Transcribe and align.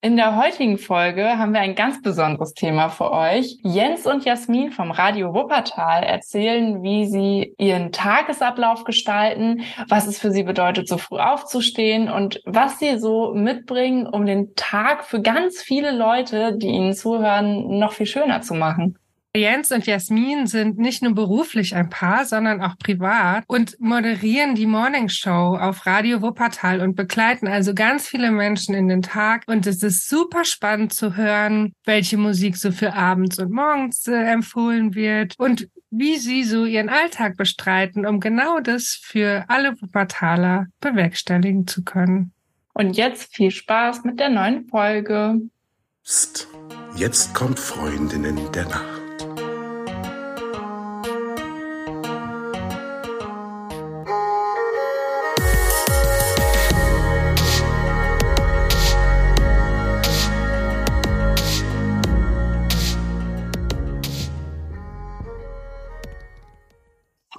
In 0.00 0.16
der 0.16 0.36
heutigen 0.36 0.78
Folge 0.78 1.38
haben 1.38 1.52
wir 1.52 1.60
ein 1.60 1.74
ganz 1.74 2.00
besonderes 2.00 2.54
Thema 2.54 2.88
für 2.88 3.10
euch. 3.10 3.58
Jens 3.64 4.06
und 4.06 4.24
Jasmin 4.24 4.70
vom 4.70 4.92
Radio 4.92 5.34
Wuppertal 5.34 6.04
erzählen, 6.04 6.84
wie 6.84 7.06
sie 7.06 7.52
ihren 7.58 7.90
Tagesablauf 7.90 8.84
gestalten, 8.84 9.62
was 9.88 10.06
es 10.06 10.20
für 10.20 10.30
sie 10.30 10.44
bedeutet, 10.44 10.86
so 10.86 10.98
früh 10.98 11.18
aufzustehen 11.18 12.08
und 12.08 12.40
was 12.44 12.78
sie 12.78 12.96
so 13.00 13.34
mitbringen, 13.34 14.06
um 14.06 14.24
den 14.24 14.54
Tag 14.54 15.04
für 15.04 15.20
ganz 15.20 15.62
viele 15.62 15.90
Leute, 15.90 16.56
die 16.56 16.68
ihnen 16.68 16.94
zuhören, 16.94 17.80
noch 17.80 17.92
viel 17.92 18.06
schöner 18.06 18.40
zu 18.40 18.54
machen. 18.54 18.96
Jens 19.36 19.70
und 19.70 19.86
Jasmin 19.86 20.46
sind 20.46 20.78
nicht 20.78 21.02
nur 21.02 21.14
beruflich 21.14 21.74
ein 21.74 21.90
Paar, 21.90 22.24
sondern 22.24 22.62
auch 22.62 22.78
privat 22.78 23.44
und 23.46 23.78
moderieren 23.78 24.54
die 24.54 24.66
Morning 24.66 25.08
Show 25.08 25.56
auf 25.60 25.86
Radio 25.86 26.22
Wuppertal 26.22 26.80
und 26.80 26.96
begleiten 26.96 27.46
also 27.46 27.74
ganz 27.74 28.08
viele 28.08 28.30
Menschen 28.30 28.74
in 28.74 28.88
den 28.88 29.02
Tag. 29.02 29.44
Und 29.46 29.66
es 29.66 29.82
ist 29.82 30.08
super 30.08 30.44
spannend 30.44 30.94
zu 30.94 31.16
hören, 31.16 31.74
welche 31.84 32.16
Musik 32.16 32.56
so 32.56 32.72
für 32.72 32.94
abends 32.94 33.38
und 33.38 33.52
morgens 33.52 34.06
äh, 34.06 34.14
empfohlen 34.14 34.94
wird 34.94 35.34
und 35.38 35.68
wie 35.90 36.16
sie 36.16 36.44
so 36.44 36.64
ihren 36.64 36.88
Alltag 36.88 37.36
bestreiten, 37.36 38.06
um 38.06 38.20
genau 38.20 38.60
das 38.60 38.98
für 39.00 39.44
alle 39.48 39.80
Wuppertaler 39.80 40.66
bewerkstelligen 40.80 41.66
zu 41.66 41.84
können. 41.84 42.32
Und 42.72 42.96
jetzt 42.96 43.34
viel 43.34 43.50
Spaß 43.50 44.04
mit 44.04 44.20
der 44.20 44.30
neuen 44.30 44.68
Folge. 44.68 45.40
Psst. 46.02 46.48
Jetzt 46.96 47.34
kommt 47.34 47.58
Freundinnen 47.58 48.38
der 48.52 48.64
Nacht. 48.64 48.97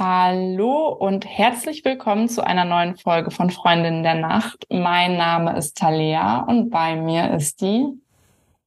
Hallo 0.02 0.88
und 0.88 1.26
herzlich 1.26 1.84
willkommen 1.84 2.30
zu 2.30 2.42
einer 2.42 2.64
neuen 2.64 2.96
Folge 2.96 3.32
von 3.32 3.50
Freundinnen 3.50 4.02
der 4.02 4.16
Nacht. 4.16 4.66
Mein 4.70 5.18
Name 5.18 5.58
ist 5.58 5.76
Talia 5.76 6.40
und 6.40 6.70
bei 6.70 6.96
mir 6.96 7.34
ist 7.34 7.60
die 7.60 7.86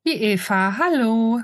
Die 0.04 0.10
Eva. 0.10 0.76
Hallo. 0.76 1.40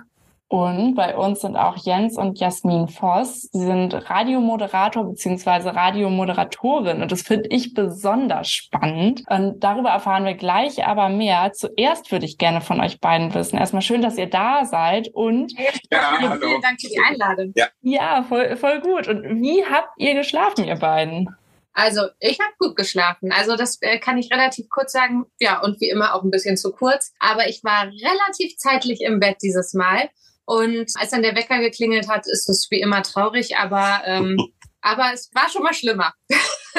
Und 0.50 0.94
bei 0.94 1.14
uns 1.14 1.42
sind 1.42 1.56
auch 1.56 1.76
Jens 1.76 2.16
und 2.16 2.40
Jasmin 2.40 2.88
Voss. 2.88 3.42
Sie 3.52 3.66
sind 3.66 3.92
Radiomoderator 3.92 5.04
beziehungsweise 5.04 5.74
Radiomoderatorin 5.74 7.02
und 7.02 7.12
das 7.12 7.20
finde 7.20 7.50
ich 7.50 7.74
besonders 7.74 8.48
spannend. 8.48 9.24
Und 9.28 9.60
darüber 9.62 9.90
erfahren 9.90 10.24
wir 10.24 10.34
gleich 10.34 10.86
aber 10.86 11.10
mehr. 11.10 11.52
Zuerst 11.52 12.10
würde 12.10 12.24
ich 12.24 12.38
gerne 12.38 12.62
von 12.62 12.80
euch 12.80 12.98
beiden 12.98 13.34
wissen. 13.34 13.58
Erstmal 13.58 13.82
schön, 13.82 14.00
dass 14.00 14.16
ihr 14.16 14.30
da 14.30 14.64
seid 14.64 15.08
und 15.12 15.52
ja, 15.52 16.18
hallo. 16.18 16.40
vielen 16.40 16.62
Dank 16.62 16.80
für 16.80 16.88
die 16.88 17.00
Einladung. 17.06 17.52
Ja, 17.54 17.66
ja 17.82 18.22
voll, 18.22 18.56
voll 18.56 18.80
gut. 18.80 19.06
Und 19.06 19.42
wie 19.42 19.62
habt 19.66 19.90
ihr 19.98 20.14
geschlafen, 20.14 20.64
ihr 20.64 20.76
beiden? 20.76 21.28
Also 21.74 22.08
ich 22.20 22.40
habe 22.40 22.54
gut 22.58 22.74
geschlafen. 22.74 23.32
Also 23.32 23.54
das 23.54 23.80
äh, 23.82 23.98
kann 23.98 24.16
ich 24.16 24.32
relativ 24.32 24.68
kurz 24.70 24.92
sagen. 24.92 25.26
Ja, 25.38 25.60
und 25.60 25.80
wie 25.80 25.90
immer 25.90 26.14
auch 26.14 26.24
ein 26.24 26.30
bisschen 26.30 26.56
zu 26.56 26.72
kurz. 26.72 27.12
Aber 27.20 27.48
ich 27.48 27.62
war 27.62 27.84
relativ 27.84 28.56
zeitlich 28.56 29.02
im 29.02 29.20
Bett 29.20 29.36
dieses 29.42 29.74
Mal. 29.74 30.08
Und 30.48 30.90
als 30.94 31.10
dann 31.10 31.20
der 31.20 31.36
Wecker 31.36 31.60
geklingelt 31.60 32.08
hat, 32.08 32.26
ist 32.26 32.48
es 32.48 32.68
wie 32.70 32.80
immer 32.80 33.02
traurig, 33.02 33.58
aber, 33.58 34.00
ähm, 34.06 34.38
aber 34.80 35.10
es 35.12 35.28
war 35.34 35.50
schon 35.50 35.62
mal 35.62 35.74
schlimmer. 35.74 36.14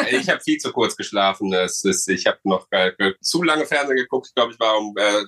ich 0.09 0.27
habe 0.27 0.41
viel 0.41 0.57
zu 0.57 0.71
kurz 0.71 0.95
geschlafen. 0.95 1.53
Es 1.53 1.83
ist, 1.83 2.09
ich 2.09 2.25
habe 2.25 2.39
noch 2.45 2.65
äh, 2.71 2.93
zu 3.21 3.43
lange 3.43 3.67
Fernsehen 3.67 3.97
geguckt. 3.97 4.25
Ich 4.29 4.33
glaube, 4.33 4.53
ich 4.53 4.59
war 4.59 4.75
um 4.75 4.95
äh, 4.97 5.23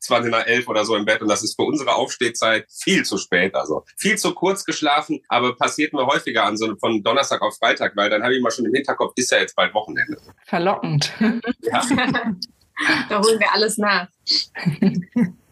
20 0.00 0.30
nach 0.30 0.44
11 0.44 0.68
oder 0.68 0.84
so 0.84 0.94
im 0.94 1.06
Bett 1.06 1.22
und 1.22 1.28
das 1.28 1.42
ist 1.42 1.56
für 1.56 1.62
unsere 1.62 1.94
Aufstehzeit 1.94 2.66
viel 2.70 3.02
zu 3.06 3.16
spät. 3.16 3.54
Also 3.54 3.86
viel 3.96 4.18
zu 4.18 4.34
kurz 4.34 4.66
geschlafen, 4.66 5.22
aber 5.28 5.56
passiert 5.56 5.94
mir 5.94 6.04
häufiger 6.04 6.44
an 6.44 6.58
so 6.58 6.76
von 6.76 7.02
Donnerstag 7.02 7.40
auf 7.40 7.56
Freitag, 7.56 7.96
weil 7.96 8.10
dann 8.10 8.22
habe 8.22 8.36
ich 8.36 8.42
mal 8.42 8.50
schon 8.50 8.66
im 8.66 8.74
Hinterkopf, 8.74 9.14
ist 9.16 9.30
ja 9.30 9.38
jetzt 9.38 9.56
bald 9.56 9.72
Wochenende. 9.72 10.18
Verlockend. 10.44 11.14
Ja. 11.62 11.82
da 13.08 13.22
holen 13.22 13.40
wir 13.40 13.54
alles 13.54 13.78
nach. 13.78 14.08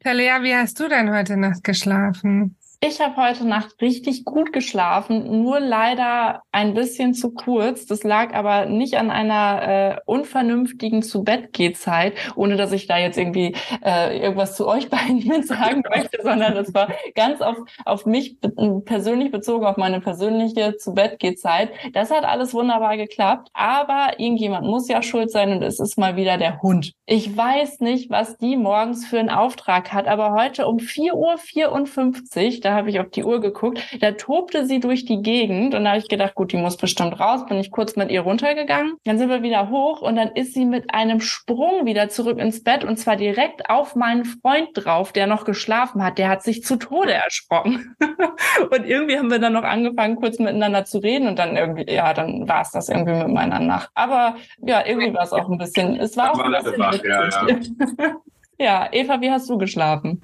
Talia, 0.00 0.42
wie 0.42 0.54
hast 0.54 0.78
du 0.78 0.88
denn 0.88 1.12
heute 1.12 1.36
Nacht 1.36 1.64
geschlafen? 1.64 2.56
Ich 2.82 2.98
habe 2.98 3.16
heute 3.16 3.46
Nacht 3.46 3.82
richtig 3.82 4.24
gut 4.24 4.54
geschlafen, 4.54 5.42
nur 5.42 5.60
leider 5.60 6.44
ein 6.50 6.72
bisschen 6.72 7.12
zu 7.12 7.32
kurz. 7.32 7.84
Das 7.84 8.04
lag 8.04 8.32
aber 8.32 8.64
nicht 8.64 8.96
an 8.96 9.10
einer 9.10 9.68
äh, 9.68 9.96
unvernünftigen 10.06 11.02
zu 11.02 11.22
Bett 11.22 11.50
Zeit, 11.76 12.14
ohne 12.36 12.56
dass 12.56 12.72
ich 12.72 12.86
da 12.86 12.96
jetzt 12.96 13.18
irgendwie 13.18 13.54
äh, 13.84 14.18
irgendwas 14.18 14.56
zu 14.56 14.66
euch 14.66 14.88
beiden 14.88 15.42
sagen 15.42 15.82
möchte, 15.94 16.22
sondern 16.22 16.54
das 16.54 16.72
war 16.72 16.88
ganz 17.14 17.42
auf, 17.42 17.58
auf 17.84 18.06
mich 18.06 18.38
persönlich 18.86 19.30
bezogen, 19.30 19.66
auf 19.66 19.76
meine 19.76 20.00
persönliche 20.00 20.78
zu 20.78 20.94
Bett 20.94 21.20
Zeit. 21.38 21.72
Das 21.92 22.10
hat 22.10 22.24
alles 22.24 22.54
wunderbar 22.54 22.96
geklappt, 22.96 23.50
aber 23.52 24.14
irgendjemand 24.16 24.66
muss 24.66 24.88
ja 24.88 25.02
schuld 25.02 25.30
sein 25.30 25.52
und 25.52 25.62
es 25.62 25.80
ist 25.80 25.98
mal 25.98 26.16
wieder 26.16 26.38
der 26.38 26.62
Hund. 26.62 26.94
Ich 27.04 27.36
weiß 27.36 27.80
nicht, 27.80 28.08
was 28.08 28.38
die 28.38 28.56
morgens 28.56 29.04
für 29.04 29.18
einen 29.18 29.28
Auftrag 29.28 29.92
hat, 29.92 30.08
aber 30.08 30.32
heute 30.32 30.66
um 30.66 30.78
4.54 30.78 32.56
Uhr, 32.56 32.69
da 32.70 32.76
habe 32.76 32.90
ich 32.90 33.00
auf 33.00 33.10
die 33.10 33.24
Uhr 33.24 33.40
geguckt, 33.40 33.82
da 34.00 34.12
tobte 34.12 34.64
sie 34.64 34.78
durch 34.78 35.04
die 35.04 35.22
Gegend 35.22 35.74
und 35.74 35.82
da 35.82 35.90
habe 35.90 35.98
ich 35.98 36.08
gedacht, 36.08 36.36
gut, 36.36 36.52
die 36.52 36.56
muss 36.56 36.76
bestimmt 36.76 37.18
raus, 37.18 37.44
bin 37.46 37.58
ich 37.58 37.72
kurz 37.72 37.96
mit 37.96 38.12
ihr 38.12 38.20
runtergegangen. 38.20 38.94
Dann 39.04 39.18
sind 39.18 39.28
wir 39.28 39.42
wieder 39.42 39.70
hoch 39.70 40.02
und 40.02 40.14
dann 40.14 40.28
ist 40.36 40.54
sie 40.54 40.64
mit 40.64 40.94
einem 40.94 41.20
Sprung 41.20 41.84
wieder 41.84 42.08
zurück 42.10 42.38
ins 42.38 42.62
Bett 42.62 42.84
und 42.84 42.96
zwar 42.96 43.16
direkt 43.16 43.68
auf 43.68 43.96
meinen 43.96 44.24
Freund 44.24 44.68
drauf, 44.74 45.12
der 45.12 45.26
noch 45.26 45.44
geschlafen 45.44 46.04
hat. 46.04 46.18
Der 46.18 46.28
hat 46.28 46.44
sich 46.44 46.62
zu 46.62 46.76
Tode 46.76 47.12
erschrocken. 47.12 47.96
und 48.70 48.86
irgendwie 48.86 49.18
haben 49.18 49.32
wir 49.32 49.40
dann 49.40 49.54
noch 49.54 49.64
angefangen, 49.64 50.14
kurz 50.14 50.38
miteinander 50.38 50.84
zu 50.84 50.98
reden 50.98 51.26
und 51.26 51.40
dann 51.40 51.56
irgendwie, 51.56 51.92
ja, 51.92 52.14
dann 52.14 52.48
war 52.48 52.62
es 52.62 52.70
das 52.70 52.88
irgendwie 52.88 53.14
mit 53.14 53.28
meiner 53.28 53.58
Nacht. 53.58 53.90
Aber 53.94 54.36
ja, 54.64 54.86
irgendwie 54.86 55.12
war 55.12 55.24
es 55.24 55.32
auch 55.32 55.50
ein 55.50 55.58
bisschen, 55.58 55.96
es 55.96 56.16
war 56.16 56.30
auch 56.30 56.38
ein 56.38 56.52
bisschen 56.52 56.78
wach, 56.78 57.02
ja, 57.02 57.28
ja. 57.28 58.14
ja, 58.60 58.88
Eva, 58.92 59.20
wie 59.20 59.30
hast 59.32 59.50
du 59.50 59.58
geschlafen? 59.58 60.22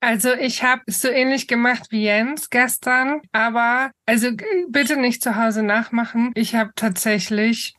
Also 0.00 0.32
ich 0.32 0.62
habe 0.62 0.82
so 0.86 1.08
ähnlich 1.08 1.46
gemacht 1.46 1.88
wie 1.90 2.04
Jens 2.04 2.48
gestern, 2.48 3.20
aber 3.32 3.90
also 4.06 4.30
bitte 4.68 4.96
nicht 4.96 5.22
zu 5.22 5.36
Hause 5.36 5.62
nachmachen. 5.62 6.32
Ich 6.34 6.54
habe 6.54 6.70
tatsächlich 6.74 7.74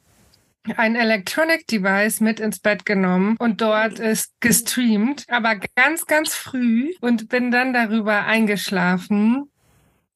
ein 0.78 0.96
Electronic 0.96 1.66
Device 1.66 2.20
mit 2.20 2.40
ins 2.40 2.60
Bett 2.60 2.86
genommen 2.86 3.36
und 3.40 3.62
dort 3.62 3.98
ist 3.98 4.40
gestreamt, 4.40 5.26
aber 5.28 5.56
ganz, 5.76 6.06
ganz 6.06 6.36
früh 6.36 6.94
und 7.02 7.30
bin 7.30 7.50
dann 7.50 7.74
darüber 7.74 8.26
eingeschlafen. 8.26 9.48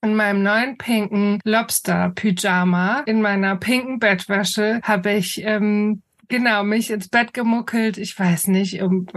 In 0.03 0.15
meinem 0.15 0.43
neuen 0.43 0.77
pinken 0.77 1.39
Lobster 1.43 2.11
Pyjama, 2.13 2.99
in 3.07 3.23
meiner 3.23 3.55
pinken 3.55 3.97
Bettwäsche, 3.97 4.79
habe 4.83 5.13
ich 5.13 5.41
ähm, 5.43 6.03
Genau, 6.27 6.63
mich 6.63 6.91
ins 6.91 7.09
Bett 7.09 7.33
gemuckelt, 7.33 7.97
ich 7.97 8.17
weiß 8.17 8.47
nicht, 8.47 8.81
um 8.81 9.07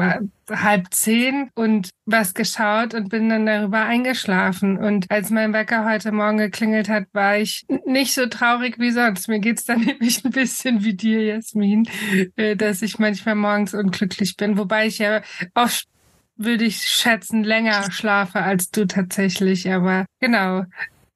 halb 0.51 0.93
zehn 0.93 1.51
und 1.55 1.91
was 2.07 2.35
geschaut 2.35 2.95
und 2.95 3.09
bin 3.09 3.29
dann 3.29 3.47
darüber 3.47 3.83
eingeschlafen. 3.83 4.79
Und 4.79 5.11
als 5.11 5.31
mein 5.31 5.53
Wecker 5.53 5.85
heute 5.85 6.13
Morgen 6.13 6.39
geklingelt 6.39 6.89
hat, 6.89 7.05
war 7.13 7.37
ich 7.37 7.67
nicht 7.87 8.15
so 8.15 8.27
traurig 8.27 8.79
wie 8.79 8.91
sonst. 8.91 9.29
Mir 9.29 9.39
geht's 9.39 9.65
dann 9.65 9.81
nämlich 9.85 10.25
ein 10.25 10.33
bisschen 10.33 10.85
wie 10.85 10.95
dir, 10.95 11.25
Jasmin, 11.25 11.89
äh, 12.37 12.57
dass 12.57 12.83
ich 12.83 12.99
manchmal 12.99 13.35
morgens 13.35 13.75
unglücklich 13.75 14.37
bin, 14.37 14.59
wobei 14.59 14.87
ich 14.87 14.99
ja 14.99 15.23
oft 15.55 15.87
würde 16.37 16.65
ich 16.65 16.83
schätzen, 16.83 17.43
länger 17.43 17.91
schlafe 17.91 18.41
als 18.41 18.71
du 18.71 18.87
tatsächlich. 18.87 19.71
Aber 19.71 20.07
genau, 20.21 20.65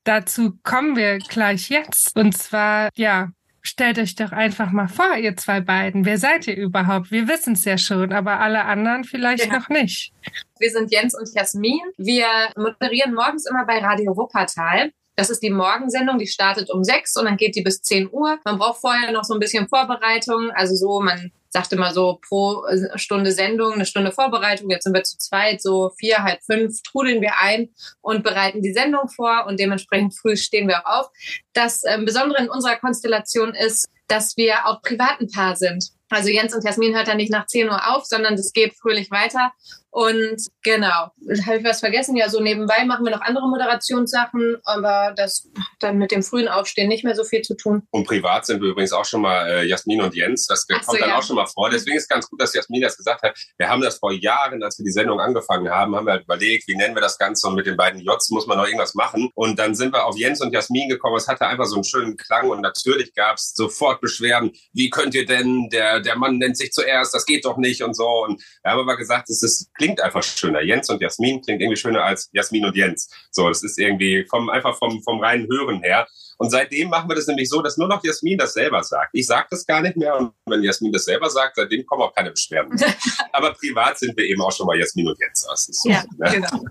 dazu 0.04 0.58
kommen 0.62 0.96
wir 0.96 1.18
gleich 1.18 1.68
jetzt. 1.68 2.16
Und 2.16 2.36
zwar, 2.36 2.90
ja, 2.96 3.30
stellt 3.62 3.98
euch 3.98 4.14
doch 4.16 4.32
einfach 4.32 4.70
mal 4.72 4.88
vor, 4.88 5.16
ihr 5.16 5.36
zwei 5.36 5.60
beiden. 5.60 6.04
Wer 6.04 6.18
seid 6.18 6.46
ihr 6.48 6.56
überhaupt? 6.56 7.10
Wir 7.10 7.28
wissen 7.28 7.54
es 7.54 7.64
ja 7.64 7.78
schon, 7.78 8.12
aber 8.12 8.40
alle 8.40 8.64
anderen 8.64 9.04
vielleicht 9.04 9.46
ja. 9.46 9.58
noch 9.58 9.68
nicht. 9.68 10.12
Wir 10.58 10.70
sind 10.70 10.90
Jens 10.92 11.14
und 11.14 11.28
Jasmin. 11.34 11.80
Wir 11.96 12.26
moderieren 12.56 13.14
morgens 13.14 13.46
immer 13.46 13.64
bei 13.64 13.78
Radio 13.78 14.16
Wuppertal. 14.16 14.92
Das 15.14 15.30
ist 15.30 15.42
die 15.42 15.50
Morgensendung, 15.50 16.18
die 16.18 16.26
startet 16.26 16.70
um 16.70 16.82
sechs 16.82 17.16
und 17.16 17.26
dann 17.26 17.36
geht 17.36 17.54
die 17.54 17.62
bis 17.62 17.82
zehn 17.82 18.08
Uhr. 18.10 18.38
Man 18.44 18.58
braucht 18.58 18.80
vorher 18.80 19.12
noch 19.12 19.24
so 19.24 19.34
ein 19.34 19.40
bisschen 19.40 19.68
Vorbereitung. 19.68 20.50
Also 20.52 20.74
so, 20.74 21.00
man 21.00 21.30
sagte 21.52 21.76
mal 21.76 21.92
so 21.92 22.18
pro 22.26 22.64
äh, 22.66 22.98
Stunde 22.98 23.30
Sendung, 23.32 23.74
eine 23.74 23.86
Stunde 23.86 24.10
Vorbereitung. 24.10 24.70
Jetzt 24.70 24.84
sind 24.84 24.94
wir 24.94 25.04
zu 25.04 25.18
zweit, 25.18 25.60
so 25.60 25.90
vier, 25.98 26.22
halb 26.22 26.42
fünf, 26.42 26.82
trudeln 26.82 27.20
wir 27.20 27.38
ein 27.40 27.68
und 28.00 28.24
bereiten 28.24 28.62
die 28.62 28.72
Sendung 28.72 29.08
vor 29.08 29.44
und 29.46 29.60
dementsprechend 29.60 30.18
früh 30.18 30.36
stehen 30.36 30.68
wir 30.68 30.86
auch 30.86 31.00
auf. 31.00 31.06
Das 31.52 31.82
ähm, 31.86 32.04
Besondere 32.04 32.42
in 32.42 32.48
unserer 32.48 32.76
Konstellation 32.76 33.54
ist, 33.54 33.88
dass 34.12 34.36
wir 34.36 34.66
auch 34.66 34.82
privat 34.82 35.20
ein 35.20 35.30
Paar 35.30 35.56
sind. 35.56 35.90
Also 36.10 36.28
Jens 36.28 36.54
und 36.54 36.62
Jasmin 36.62 36.94
hört 36.94 37.08
dann 37.08 37.16
nicht 37.16 37.32
nach 37.32 37.46
10 37.46 37.68
Uhr 37.68 37.94
auf, 37.94 38.04
sondern 38.04 38.36
das 38.36 38.52
geht 38.52 38.74
fröhlich 38.74 39.10
weiter. 39.10 39.52
Und 39.92 40.38
genau, 40.62 41.10
habe 41.46 41.58
ich 41.58 41.64
was 41.64 41.80
vergessen? 41.80 42.16
Ja, 42.16 42.30
so 42.30 42.40
nebenbei 42.40 42.84
machen 42.86 43.04
wir 43.04 43.12
noch 43.12 43.20
andere 43.20 43.46
Moderationssachen, 43.46 44.56
aber 44.64 45.12
das 45.14 45.50
hat 45.54 45.66
dann 45.80 45.98
mit 45.98 46.10
dem 46.10 46.22
frühen 46.22 46.48
Aufstehen 46.48 46.88
nicht 46.88 47.04
mehr 47.04 47.14
so 47.14 47.24
viel 47.24 47.42
zu 47.42 47.54
tun. 47.54 47.82
Und 47.90 48.06
privat 48.06 48.46
sind 48.46 48.62
wir 48.62 48.70
übrigens 48.70 48.94
auch 48.94 49.04
schon 49.04 49.20
mal 49.20 49.46
äh, 49.46 49.64
Jasmin 49.64 50.00
und 50.00 50.14
Jens. 50.14 50.46
Das 50.46 50.66
Ach 50.72 50.82
so, 50.82 50.86
kommt 50.86 51.02
dann 51.02 51.10
ja. 51.10 51.18
auch 51.18 51.22
schon 51.22 51.36
mal 51.36 51.46
vor. 51.46 51.68
Deswegen 51.68 51.98
ist 51.98 52.08
ganz 52.08 52.26
gut, 52.28 52.40
dass 52.40 52.54
Jasmin 52.54 52.80
das 52.80 52.96
gesagt 52.96 53.22
hat. 53.22 53.38
Wir 53.58 53.68
haben 53.68 53.82
das 53.82 53.98
vor 53.98 54.12
Jahren, 54.12 54.62
als 54.62 54.78
wir 54.78 54.84
die 54.84 54.92
Sendung 54.92 55.20
angefangen 55.20 55.70
haben, 55.70 55.94
haben 55.94 56.06
wir 56.06 56.12
halt 56.12 56.24
überlegt, 56.24 56.68
wie 56.68 56.76
nennen 56.76 56.94
wir 56.94 57.02
das 57.02 57.18
Ganze 57.18 57.48
und 57.48 57.54
mit 57.54 57.66
den 57.66 57.76
beiden 57.76 58.00
Js 58.00 58.30
muss 58.30 58.46
man 58.46 58.56
noch 58.56 58.64
irgendwas 58.64 58.94
machen. 58.94 59.30
Und 59.34 59.58
dann 59.58 59.74
sind 59.74 59.92
wir 59.92 60.06
auf 60.06 60.16
Jens 60.16 60.40
und 60.40 60.52
Jasmin 60.52 60.88
gekommen. 60.88 61.16
Es 61.16 61.28
hatte 61.28 61.46
einfach 61.46 61.66
so 61.66 61.76
einen 61.76 61.84
schönen 61.84 62.16
Klang 62.16 62.48
und 62.48 62.62
natürlich 62.62 63.14
gab 63.14 63.36
es 63.36 63.52
sofort 63.54 64.00
Beschwerden. 64.02 64.52
Wie 64.74 64.90
könnt 64.90 65.14
ihr 65.14 65.24
denn, 65.24 65.70
der, 65.70 66.00
der 66.00 66.16
Mann 66.16 66.36
nennt 66.36 66.58
sich 66.58 66.72
zuerst, 66.72 67.14
das 67.14 67.24
geht 67.24 67.46
doch 67.46 67.56
nicht 67.56 67.82
und 67.82 67.94
so. 67.94 68.06
Und 68.24 68.42
wir 68.62 68.72
haben 68.72 68.80
aber 68.80 68.98
gesagt, 68.98 69.30
es 69.30 69.42
ist, 69.42 69.72
klingt 69.74 70.00
einfach 70.02 70.22
schöner. 70.22 70.60
Jens 70.60 70.90
und 70.90 71.00
Jasmin 71.00 71.40
klingt 71.40 71.62
irgendwie 71.62 71.80
schöner 71.80 72.04
als 72.04 72.28
Jasmin 72.32 72.66
und 72.66 72.76
Jens. 72.76 73.08
So, 73.30 73.48
das 73.48 73.62
ist 73.62 73.78
irgendwie 73.78 74.26
vom, 74.28 74.50
einfach 74.50 74.76
vom, 74.76 75.02
vom 75.02 75.20
reinen 75.20 75.48
Hören 75.50 75.80
her. 75.82 76.06
Und 76.38 76.50
seitdem 76.50 76.88
machen 76.88 77.08
wir 77.08 77.14
das 77.14 77.28
nämlich 77.28 77.48
so, 77.48 77.62
dass 77.62 77.76
nur 77.78 77.88
noch 77.88 78.02
Jasmin 78.04 78.36
das 78.36 78.52
selber 78.52 78.82
sagt. 78.82 79.10
Ich 79.12 79.26
sage 79.26 79.46
das 79.50 79.64
gar 79.64 79.80
nicht 79.80 79.96
mehr. 79.96 80.16
Und 80.16 80.32
wenn 80.46 80.62
Jasmin 80.62 80.92
das 80.92 81.04
selber 81.04 81.30
sagt, 81.30 81.56
seitdem 81.56 81.86
kommen 81.86 82.02
auch 82.02 82.14
keine 82.14 82.32
Beschwerden. 82.32 82.74
mehr. 82.74 82.92
Aber 83.32 83.52
privat 83.54 83.98
sind 83.98 84.16
wir 84.16 84.24
eben 84.24 84.42
auch 84.42 84.52
schon 84.52 84.66
mal 84.66 84.78
Jasmin 84.78 85.08
und 85.08 85.18
Jens. 85.20 85.46
Das 85.48 85.66
so, 85.70 85.88
Ja, 85.88 86.04
ne? 86.18 86.30
genau. 86.32 86.66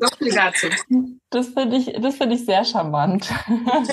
so 0.00 0.16
viel 0.18 0.32
dazu. 0.34 0.68
Das 1.32 1.48
finde 1.48 1.76
ich, 1.76 1.92
das 2.00 2.16
finde 2.16 2.36
ich 2.36 2.44
sehr 2.44 2.64
charmant. 2.64 3.28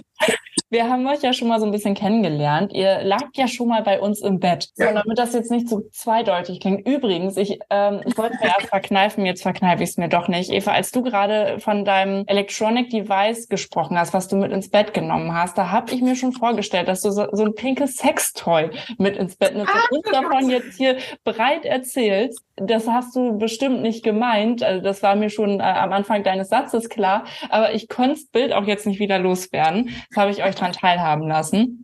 Wir 0.71 0.87
haben 0.87 1.07
euch 1.07 1.23
ja 1.23 1.33
schon 1.33 1.47
mal 1.47 1.59
so 1.59 1.65
ein 1.65 1.71
bisschen 1.71 1.95
kennengelernt. 1.95 2.73
Ihr 2.73 3.01
lagt 3.01 3.37
ja 3.37 3.47
schon 3.47 3.69
mal 3.69 3.81
bei 3.81 3.99
uns 3.99 4.21
im 4.21 4.39
Bett. 4.39 4.69
So, 4.75 4.83
Ja. 4.83 4.93
damit 4.93 5.17
das 5.17 5.33
jetzt 5.33 5.49
nicht 5.49 5.67
so 5.67 5.81
zweideutig 5.91 6.59
klingt. 6.59 6.87
Übrigens, 6.87 7.37
ich, 7.37 7.57
ähm, 7.71 8.01
ich 8.05 8.15
wollte 8.19 8.35
mir 8.35 8.49
erst 8.49 8.67
verkneifen, 8.67 9.25
jetzt 9.25 9.41
verkneife 9.41 9.81
ich 9.81 9.89
es 9.89 9.97
mir 9.97 10.09
doch 10.09 10.27
nicht. 10.27 10.51
Eva, 10.51 10.73
als 10.73 10.91
du 10.91 11.01
gerade 11.01 11.59
von 11.59 11.85
deinem 11.85 12.23
Electronic 12.27 12.91
Device 12.91 13.47
gesprochen 13.47 13.97
hast, 13.97 14.13
was 14.13 14.27
du 14.27 14.35
mit 14.35 14.51
ins 14.51 14.69
Bett 14.69 14.93
genommen 14.93 15.33
hast, 15.33 15.57
da 15.57 15.71
habe 15.71 15.91
ich 15.91 16.01
mir 16.03 16.15
schon 16.15 16.33
vorgestellt, 16.33 16.87
dass 16.87 17.01
du 17.01 17.09
so, 17.09 17.25
so 17.31 17.45
ein 17.45 17.55
pinkes 17.55 17.95
Sextoy 17.95 18.69
mit 18.99 19.17
ins 19.17 19.37
Bett 19.37 19.55
nimmst 19.55 19.73
und 19.73 19.97
uns 19.97 20.11
davon 20.11 20.51
jetzt 20.51 20.77
hier 20.77 20.97
breit 21.23 21.65
erzählst. 21.65 22.43
Das 22.57 22.87
hast 22.87 23.15
du 23.15 23.37
bestimmt 23.37 23.81
nicht 23.81 24.03
gemeint. 24.03 24.61
Also 24.61 24.83
das 24.83 25.01
war 25.01 25.15
mir 25.15 25.29
schon 25.31 25.61
äh, 25.61 25.63
am 25.63 25.93
Anfang 25.93 26.23
deines 26.23 26.49
Satzes 26.49 26.89
klar. 26.89 27.23
Aber 27.49 27.73
ich 27.73 27.87
konnte 27.87 28.11
das 28.15 28.25
Bild 28.27 28.53
auch 28.53 28.65
jetzt 28.65 28.85
nicht 28.87 28.99
wieder 28.99 29.19
loswerden. 29.19 29.89
Das 30.09 30.17
habe 30.17 30.31
ich 30.31 30.43
euch 30.43 30.55
dran 30.55 30.71
teilhaben 30.73 31.27
lassen. 31.27 31.83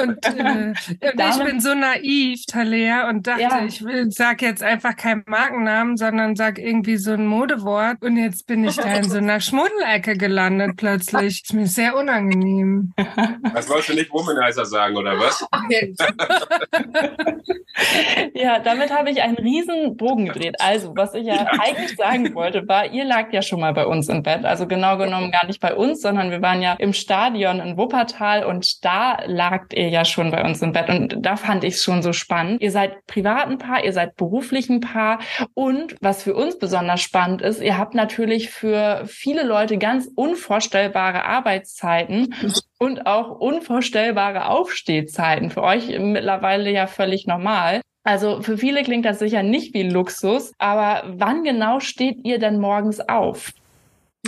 Und, 0.00 0.26
äh, 0.26 0.72
und 0.72 1.20
ich 1.20 1.44
bin 1.44 1.60
so 1.60 1.74
naiv, 1.74 2.44
Talea, 2.46 3.08
und 3.08 3.26
dachte, 3.26 3.42
Ja. 3.42 3.64
ich 3.64 3.82
will, 3.84 4.10
sag 4.10 4.42
jetzt 4.42 4.62
einfach 4.62 4.96
keinen 4.96 5.24
Markennamen, 5.26 5.96
sondern 5.96 6.36
sag 6.36 6.58
irgendwie 6.58 6.96
so 6.96 7.12
ein 7.12 7.26
Modewort. 7.26 8.02
Und 8.02 8.16
jetzt 8.16 8.46
bin 8.46 8.64
ich 8.64 8.76
da 8.76 8.94
in 8.94 9.04
so 9.04 9.18
einer 9.18 9.40
Schmuddelecke 9.40 10.16
gelandet 10.16 10.76
plötzlich. 10.76 11.42
Ist 11.44 11.52
mir 11.54 11.66
sehr 11.66 11.96
unangenehm. 11.96 12.92
Das 13.54 13.68
wolltest 13.68 13.90
du 13.90 13.94
nicht 13.94 14.12
Womanizer 14.12 14.64
sagen, 14.64 14.96
oder 14.96 15.18
was? 15.18 15.44
Okay. 15.64 15.94
Ja, 18.34 18.58
damit 18.60 18.92
habe 18.92 19.10
ich 19.10 19.22
einen 19.22 19.36
riesen 19.36 19.96
Bogen 19.96 20.26
gedreht. 20.26 20.56
Also, 20.60 20.92
was 20.96 21.14
ich 21.14 21.26
ja 21.26 21.46
eigentlich 21.58 21.96
sagen 21.96 22.34
wollte, 22.34 22.66
war, 22.68 22.86
ihr 22.92 23.04
lagt 23.04 23.32
ja 23.32 23.42
schon 23.42 23.60
mal 23.60 23.72
bei 23.72 23.86
uns 23.86 24.08
im 24.08 24.22
Bett. 24.22 24.44
Also 24.44 24.63
genau 24.66 24.96
genommen 24.98 25.30
gar 25.30 25.46
nicht 25.46 25.60
bei 25.60 25.74
uns, 25.74 26.00
sondern 26.00 26.30
wir 26.30 26.42
waren 26.42 26.62
ja 26.62 26.74
im 26.74 26.92
Stadion 26.92 27.60
in 27.60 27.76
Wuppertal 27.76 28.44
und 28.44 28.84
da 28.84 29.18
lagt 29.26 29.72
ihr 29.72 29.88
ja 29.88 30.04
schon 30.04 30.30
bei 30.30 30.44
uns 30.44 30.62
im 30.62 30.72
Bett. 30.72 30.88
Und 30.88 31.16
da 31.20 31.36
fand 31.36 31.64
ich 31.64 31.74
es 31.74 31.84
schon 31.84 32.02
so 32.02 32.12
spannend. 32.12 32.60
Ihr 32.62 32.70
seid 32.70 33.06
privaten 33.06 33.58
Paar, 33.58 33.84
ihr 33.84 33.92
seid 33.92 34.16
beruflichen 34.16 34.80
Paar 34.80 35.18
und 35.54 35.96
was 36.00 36.22
für 36.22 36.34
uns 36.34 36.58
besonders 36.58 37.00
spannend 37.00 37.42
ist, 37.42 37.62
ihr 37.62 37.78
habt 37.78 37.94
natürlich 37.94 38.50
für 38.50 39.02
viele 39.06 39.44
Leute 39.44 39.78
ganz 39.78 40.08
unvorstellbare 40.14 41.24
Arbeitszeiten 41.24 42.34
und 42.78 43.06
auch 43.06 43.30
unvorstellbare 43.40 44.48
Aufstehzeiten. 44.48 45.50
Für 45.50 45.62
euch 45.62 45.88
mittlerweile 45.98 46.70
ja 46.70 46.86
völlig 46.86 47.26
normal. 47.26 47.80
Also 48.04 48.42
für 48.42 48.58
viele 48.58 48.82
klingt 48.82 49.06
das 49.06 49.18
sicher 49.18 49.42
nicht 49.42 49.72
wie 49.72 49.82
Luxus, 49.82 50.52
aber 50.58 51.04
wann 51.06 51.42
genau 51.42 51.80
steht 51.80 52.18
ihr 52.24 52.38
denn 52.38 52.58
morgens 52.58 53.00
auf? 53.00 53.52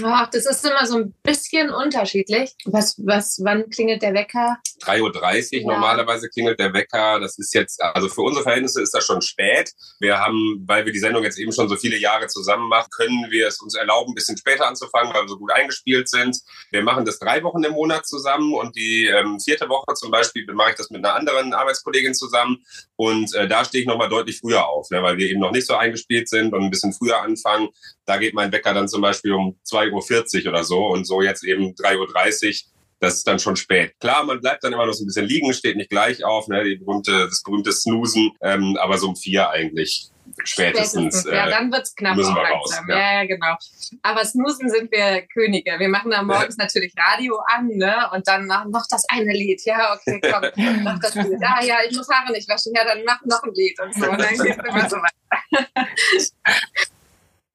Ach, 0.05 0.29
das 0.31 0.45
ist 0.45 0.65
immer 0.67 0.87
so 0.87 0.99
ein 0.99 1.15
bisschen 1.23 1.71
unterschiedlich. 1.71 2.55
Was, 2.67 2.97
was, 2.99 3.41
wann 3.43 3.71
klingelt 3.71 4.03
der 4.03 4.13
Wecker? 4.13 4.59
3.30 4.85 5.01
Uhr 5.01 5.61
Ja. 5.61 5.75
normalerweise 5.75 6.29
klingelt 6.29 6.61
der 6.61 6.75
Wecker. 6.75 7.19
Das 7.19 7.39
ist 7.39 7.55
jetzt, 7.55 7.83
also 7.83 8.09
für 8.09 8.21
unsere 8.21 8.43
Verhältnisse 8.43 8.83
ist 8.83 8.93
das 8.93 9.05
schon 9.07 9.23
spät. 9.23 9.73
Wir 9.99 10.19
haben, 10.19 10.65
weil 10.67 10.85
wir 10.85 10.93
die 10.93 10.99
Sendung 10.99 11.25
jetzt 11.25 11.39
eben 11.39 11.53
schon 11.53 11.69
so 11.69 11.77
viele 11.77 11.97
Jahre 11.97 12.27
zusammen 12.27 12.69
machen, 12.69 12.89
können 12.91 13.31
wir 13.31 13.49
es 13.49 13.61
uns 13.61 13.75
erlauben, 13.75 14.13
ein 14.13 14.15
bisschen 14.15 14.37
später 14.37 14.67
anzufangen, 14.67 15.15
weil 15.15 15.23
wir 15.23 15.29
so 15.29 15.39
gut 15.39 15.53
eingespielt 15.53 16.09
sind. 16.11 16.37
Wir 16.71 16.83
machen 16.83 17.07
das 17.07 17.19
drei 17.19 17.43
Wochen 17.43 17.65
im 17.65 17.73
Monat 17.73 18.07
zusammen 18.07 18.55
und 18.55 18.77
die 18.77 19.07
ähm, 19.07 19.41
vierte 19.41 19.69
Woche 19.69 19.95
zum 19.95 20.11
Beispiel 20.11 20.47
mache 20.53 20.71
ich 20.71 20.77
das 20.77 20.91
mit 20.91 21.05
einer 21.05 21.15
anderen 21.15 21.55
Arbeitskollegin 21.55 22.15
zusammen. 22.15 22.63
Und 22.97 23.35
äh, 23.35 23.49
da 23.49 23.65
stehe 23.65 23.83
ich 23.83 23.89
nochmal 23.89 24.11
deutlich 24.11 24.41
früher 24.41 24.67
auf, 24.69 24.91
ne, 24.91 25.03
weil 25.03 25.17
wir 25.17 25.29
eben 25.31 25.41
noch 25.41 25.53
nicht 25.53 25.67
so 25.67 25.75
eingespielt 25.75 26.29
sind 26.29 26.53
und 26.53 26.63
ein 26.63 26.71
bisschen 26.71 26.93
früher 26.93 27.23
anfangen. 27.23 27.69
Da 28.07 28.17
geht 28.19 28.35
mein 28.35 28.53
Wecker 28.53 28.73
dann 28.73 28.89
zum 28.89 29.03
Beispiel 29.03 29.33
um 29.33 29.59
2.40 29.69 30.45
Uhr 30.45 30.51
oder 30.51 30.65
so 30.65 30.87
und 30.87 31.07
so 31.07 31.23
jetzt 31.23 31.45
eben 31.45 31.75
3.30 31.75 32.49
Uhr 32.49 32.77
das 32.99 33.15
ist 33.17 33.27
dann 33.27 33.39
schon 33.39 33.57
spät. 33.57 33.95
Klar, 34.01 34.25
man 34.25 34.41
bleibt 34.41 34.65
dann 34.65 34.73
immer 34.73 34.87
noch 34.87 34.95
so 34.95 35.05
ein 35.05 35.07
bisschen 35.07 35.27
liegen, 35.27 35.53
steht 35.53 35.77
nicht 35.77 35.91
gleich 35.91 36.25
auf, 36.25 36.49
ne, 36.49 36.65
die 36.65 36.77
berühmte, 36.77 37.27
das 37.27 37.43
berühmte 37.43 37.73
Snoosen, 37.73 38.33
ähm, 38.41 38.79
aber 38.81 38.97
so 38.99 39.09
um 39.09 39.17
vier 39.17 39.51
eigentlich 39.51 40.11
spätestens. 40.45 41.25
ja, 41.25 41.47
äh, 41.47 41.51
dann 41.51 41.73
wird's 41.73 41.95
knapp 41.95 42.17
müssen 42.17 42.35
wir 42.35 42.43
raus, 42.43 42.81
ja. 42.89 42.95
Ja. 42.95 43.13
ja, 43.21 43.27
genau. 43.27 43.55
Aber 44.03 44.25
Snoosen 44.25 44.69
sind 44.71 44.91
wir 44.91 45.23
Könige. 45.29 45.79
Wir 45.79 45.89
machen 45.89 46.11
dann 46.11 46.27
morgens 46.27 46.57
natürlich 46.57 46.93
Radio 46.97 47.39
an, 47.55 47.69
ne? 47.69 48.11
Und 48.13 48.27
dann 48.27 48.47
noch, 48.47 48.65
noch 48.65 48.85
das 48.91 49.05
eine 49.09 49.33
Lied. 49.33 49.63
Ja, 49.65 49.95
okay, 49.95 50.21
komm, 50.21 50.83
noch 50.85 50.99
das 50.99 51.15
Lied. 51.15 51.39
Ah, 51.43 51.63
ja, 51.63 51.77
ich 51.89 51.97
muss 51.97 52.09
Haare 52.09 52.33
nicht 52.33 52.49
waschen. 52.49 52.73
Ja, 52.75 52.85
dann 52.85 53.05
mach 53.05 53.25
noch 53.25 53.43
ein 53.43 53.53
Lied 53.55 53.79
und 53.81 53.95
so. 53.95 54.11
Und 54.11 54.21
dann 54.21 54.37
geht's 54.37 54.69
immer 54.69 54.91
so 54.91 54.97
weiter. 54.97 55.89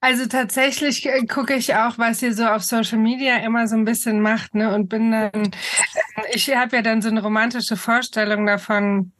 Also 0.03 0.25
tatsächlich 0.25 1.05
äh, 1.05 1.25
gucke 1.27 1.53
ich 1.55 1.75
auch, 1.75 1.99
was 1.99 2.23
ihr 2.23 2.33
so 2.33 2.45
auf 2.47 2.63
Social 2.63 2.97
Media 2.97 3.37
immer 3.37 3.67
so 3.67 3.75
ein 3.75 3.85
bisschen 3.85 4.19
macht, 4.19 4.55
ne? 4.55 4.73
Und 4.73 4.89
bin 4.89 5.11
dann, 5.11 5.51
ich 6.33 6.49
habe 6.55 6.77
ja 6.77 6.81
dann 6.81 7.03
so 7.03 7.09
eine 7.09 7.21
romantische 7.21 7.77
Vorstellung 7.77 8.47
davon, 8.47 9.11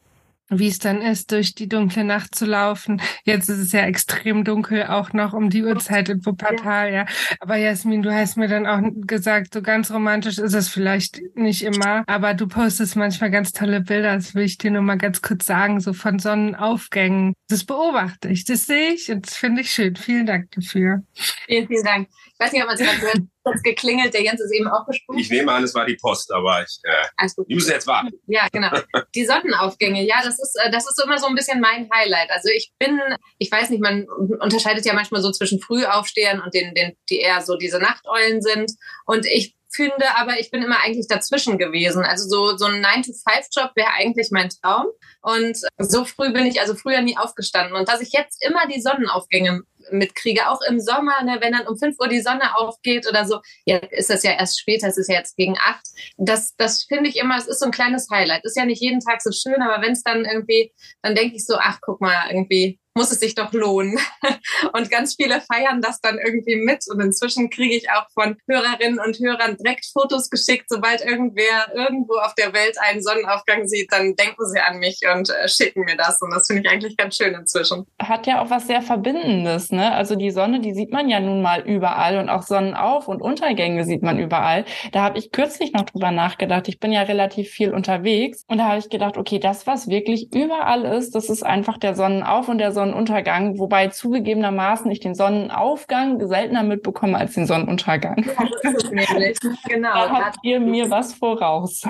wie 0.52 0.68
es 0.68 0.80
dann 0.80 1.02
ist, 1.02 1.32
durch 1.32 1.56
die 1.56 1.68
dunkle 1.68 2.04
Nacht 2.04 2.36
zu 2.36 2.46
laufen. 2.46 3.02
Jetzt 3.24 3.50
ist 3.50 3.60
es 3.60 3.72
ja 3.72 3.82
extrem 3.82 4.44
dunkel, 4.44 4.84
auch 4.88 5.14
noch 5.14 5.34
um 5.34 5.50
die 5.50 5.64
Uhrzeit 5.64 6.10
in 6.10 6.26
Wuppertal, 6.26 6.94
ja. 6.94 7.06
Aber 7.40 7.56
Jasmin, 7.56 8.02
du 8.02 8.14
hast 8.14 8.38
mir 8.38 8.48
dann 8.48 8.68
auch 8.68 8.82
gesagt, 9.08 9.54
so 9.54 9.62
ganz 9.62 9.92
romantisch 9.92 10.38
ist 10.38 10.54
es 10.54 10.68
vielleicht 10.70 11.22
nicht 11.36 11.64
immer, 11.64 12.04
aber 12.08 12.34
du 12.34 12.48
postest 12.48 12.96
manchmal 12.96 13.32
ganz 13.32 13.54
tolle 13.54 13.82
Bilder, 13.82 14.16
das 14.16 14.36
will 14.36 14.44
ich 14.44 14.58
dir 14.58 14.72
nur 14.72 14.82
mal 14.82 14.98
ganz 14.98 15.22
kurz 15.22 15.46
sagen, 15.46 15.80
so 15.80 15.94
von 15.94 16.20
Sonnenaufgängen. 16.20 17.34
Das 17.48 17.64
beobachte 17.64 18.30
ich, 18.30 18.46
das 18.46 18.66
sehe 18.66 18.94
ich 18.94 19.10
und 19.12 19.26
das 19.28 19.36
finde 19.36 19.62
ich 19.62 19.72
schön. 19.72 19.96
Vielen 19.96 20.26
Dank 20.26 20.52
dafür. 20.52 21.04
Vielen, 21.48 21.68
vielen 21.68 21.84
Dank. 21.84 22.08
Ich 22.42 22.46
weiß 22.48 22.54
nicht, 22.54 22.64
ob 22.64 22.70
man 22.70 22.76
es 22.76 22.82
gerade 22.82 23.00
gehört 23.00 23.16
hat. 23.18 23.54
Jetzt 23.54 23.64
geklingelt. 23.64 24.14
Der 24.16 24.24
Jens 24.24 24.42
ist 24.42 24.52
eben 24.52 24.68
auch 24.68 24.84
gesprungen. 24.88 25.20
ich 25.20 25.30
nehme 25.30 25.52
an, 25.52 25.64
es 25.64 25.76
war 25.76 25.86
die 25.86 25.96
Post, 25.96 26.32
aber 26.32 26.64
ich, 26.64 26.80
äh, 26.84 27.06
Alles 27.18 27.36
gut. 27.36 27.46
ich 27.48 27.56
muss 27.56 27.70
jetzt 27.70 27.86
warten. 27.86 28.10
Ja, 28.26 28.48
genau. 28.52 28.72
Die 29.14 29.26
Sonnenaufgänge, 29.26 30.04
ja, 30.04 30.22
das 30.24 30.40
ist, 30.40 30.58
äh, 30.64 30.72
das 30.72 30.90
ist 30.90 31.00
immer 31.04 31.20
so 31.20 31.28
ein 31.28 31.36
bisschen 31.36 31.62
mein 31.62 31.88
Highlight. 31.94 32.32
Also 32.32 32.50
ich 32.50 32.72
bin, 32.80 33.00
ich 33.38 33.52
weiß 33.52 33.70
nicht, 33.70 33.82
man 33.82 34.08
unterscheidet 34.40 34.86
ja 34.86 34.94
manchmal 34.94 35.22
so 35.22 35.32
zwischen 35.32 35.60
Frühaufstehern 35.60 36.42
und 36.42 36.56
den, 36.56 36.74
den, 36.74 36.94
die 37.12 37.20
eher 37.20 37.42
so 37.42 37.58
diese 37.58 37.78
Nachteulen 37.78 38.42
sind. 38.42 38.72
Und 39.06 39.28
ich 39.28 39.56
finde 39.74 40.18
aber, 40.18 40.40
ich 40.40 40.52
bin 40.52 40.64
immer 40.64 40.82
eigentlich 40.82 41.08
dazwischen 41.08 41.58
gewesen. 41.58 42.04
Also 42.04 42.28
so, 42.28 42.58
so 42.58 42.66
ein 42.66 42.84
9-to-5-Job 42.84 43.72
wäre 43.76 43.92
eigentlich 43.94 44.30
mein 44.32 44.50
Traum. 44.50 44.88
Und 45.22 45.58
so 45.78 46.06
früh 46.06 46.34
bin 46.34 46.46
ich 46.46 46.60
also 46.60 46.76
früher 46.76 47.02
nie 47.02 47.18
aufgestanden. 47.18 47.76
Und 47.76 47.88
dass 47.90 48.02
ich 48.02 48.12
jetzt 48.12 48.44
immer 48.44 48.68
die 48.68 48.82
Sonnenaufgänge 48.82 49.62
mitkriege, 49.92 50.50
auch 50.50 50.62
im 50.68 50.80
Sommer, 50.80 51.24
ne, 51.24 51.38
wenn 51.40 51.54
dann 51.54 51.68
um 51.68 51.78
5 51.78 51.96
Uhr 52.00 52.08
die 52.08 52.22
Sonne 52.22 52.58
aufgeht 52.58 53.08
oder 53.08 53.26
so, 53.26 53.40
ja, 53.66 53.78
ist 53.78 54.10
das 54.10 54.24
ja 54.24 54.32
erst 54.32 54.60
später, 54.60 54.88
es 54.88 54.98
ist 54.98 55.10
ja 55.10 55.16
jetzt 55.16 55.36
gegen 55.38 55.58
8. 55.58 55.80
Das, 56.18 56.56
das 56.56 56.84
finde 56.84 57.10
ich 57.10 57.18
immer, 57.18 57.38
es 57.38 57.48
ist 57.48 57.60
so 57.60 57.66
ein 57.66 57.72
kleines 57.72 58.08
Highlight. 58.12 58.44
Ist 58.44 58.58
ja 58.58 58.66
nicht 58.66 58.82
jeden 58.82 59.00
Tag 59.00 59.22
so 59.22 59.32
schön, 59.32 59.62
aber 59.62 59.82
wenn 59.82 59.94
es 59.94 60.04
dann 60.04 60.26
irgendwie, 60.26 60.74
dann 61.02 61.16
denke 61.16 61.36
ich 61.36 61.46
so, 61.46 61.56
ach, 61.58 61.80
guck 61.82 62.02
mal, 62.02 62.30
irgendwie, 62.30 62.80
muss 62.96 63.12
es 63.12 63.20
sich 63.20 63.36
doch 63.36 63.54
lohnen. 63.54 63.98
Und 64.74 64.90
ganz 64.92 65.16
viele 65.16 65.42
feiern 65.42 65.82
das 65.82 66.02
dann 66.02 66.18
irgendwie 66.18 66.58
mit. 66.58 66.84
Und 66.90 67.00
inzwischen 67.00 67.50
kriege 67.50 67.76
ich 67.76 67.90
auch 67.92 68.06
von 68.14 68.38
Hörerinnen 68.48 69.00
und 69.00 69.18
Hörern 69.20 69.58
direkt 69.58 69.86
Fotos 69.86 70.30
geschickt. 70.30 70.66
Sobald 70.68 71.02
irgendwer 71.02 71.72
irgendwo 71.74 72.16
auf 72.16 72.34
der 72.36 72.54
Welt 72.54 72.78
einen 72.80 73.02
Sonnenaufgang 73.02 73.68
sieht, 73.68 73.92
dann 73.92 74.16
denken 74.16 74.46
sie 74.46 74.60
an 74.60 74.80
mich 74.80 75.00
und 75.14 75.30
äh, 75.30 75.48
schicken 75.48 75.82
mir 75.86 75.96
das. 75.96 76.22
Und 76.22 76.32
das 76.32 76.48
finde 76.48 76.64
ich 76.64 76.70
eigentlich 76.70 76.98
ganz 76.98 77.16
schön 77.16 77.34
inzwischen. 77.34 77.86
Hat 78.02 78.28
ja 78.28 78.42
auch 78.42 78.50
was 78.50 78.68
sehr 78.68 78.82
Verbindendes, 78.82 79.72
ne? 79.72 79.94
Also 79.94 80.16
die 80.16 80.32
Sonne, 80.32 80.60
die 80.60 80.74
sieht 80.74 80.92
man 80.92 81.10
ja 81.10 81.20
nun 81.20 81.42
mal 81.42 81.62
überall 81.62 82.18
und 82.18 82.30
auch 82.30 82.44
Sonnenauf- 82.44 83.08
und 83.08 83.22
Untergänge 83.22 83.86
sieht 83.86 84.04
man 84.04 84.20
überall. 84.20 84.66
Da 84.92 85.02
habe 85.02 85.18
ich 85.18 85.32
kürzlich 85.32 85.74
noch 85.74 85.84
drüber 85.84 86.12
nachgedacht. 86.12 86.68
Ich 86.68 86.80
bin 86.80 86.92
ja 86.92 87.02
relativ 87.04 87.50
viel 87.50 87.74
unterwegs 87.74 88.44
und 88.48 88.58
da 88.58 88.66
habe 88.66 88.80
ich 88.80 88.90
gedacht, 88.90 89.18
okay, 89.18 89.40
das, 89.40 89.68
was 89.68 89.88
wirklich 89.88 90.34
überall 90.34 90.86
ist, 90.86 91.16
das 91.16 91.30
ist 91.30 91.44
einfach 91.44 91.78
der 91.78 91.96
Sonnenauf- 91.96 92.50
und 92.50 92.58
der 92.58 92.72
Sonnenuntergang, 92.82 93.60
wobei 93.60 93.90
zugegebenermaßen 93.90 94.90
ich 94.90 95.00
den 95.00 95.14
Sonnenaufgang 95.14 96.28
seltener 96.28 96.64
mitbekomme 96.64 97.16
als 97.16 97.36
den 97.36 97.46
Sonnenuntergang. 97.46 98.26
Ja, 98.26 98.50
das 98.64 98.74
ist 98.74 98.92
nämlich. 98.92 99.38
Genau. 99.68 99.92
Da 100.12 100.26
habt 100.26 100.38
ihr 100.42 100.60
mir 100.60 100.90
was 100.90 101.14
voraus. 101.14 101.84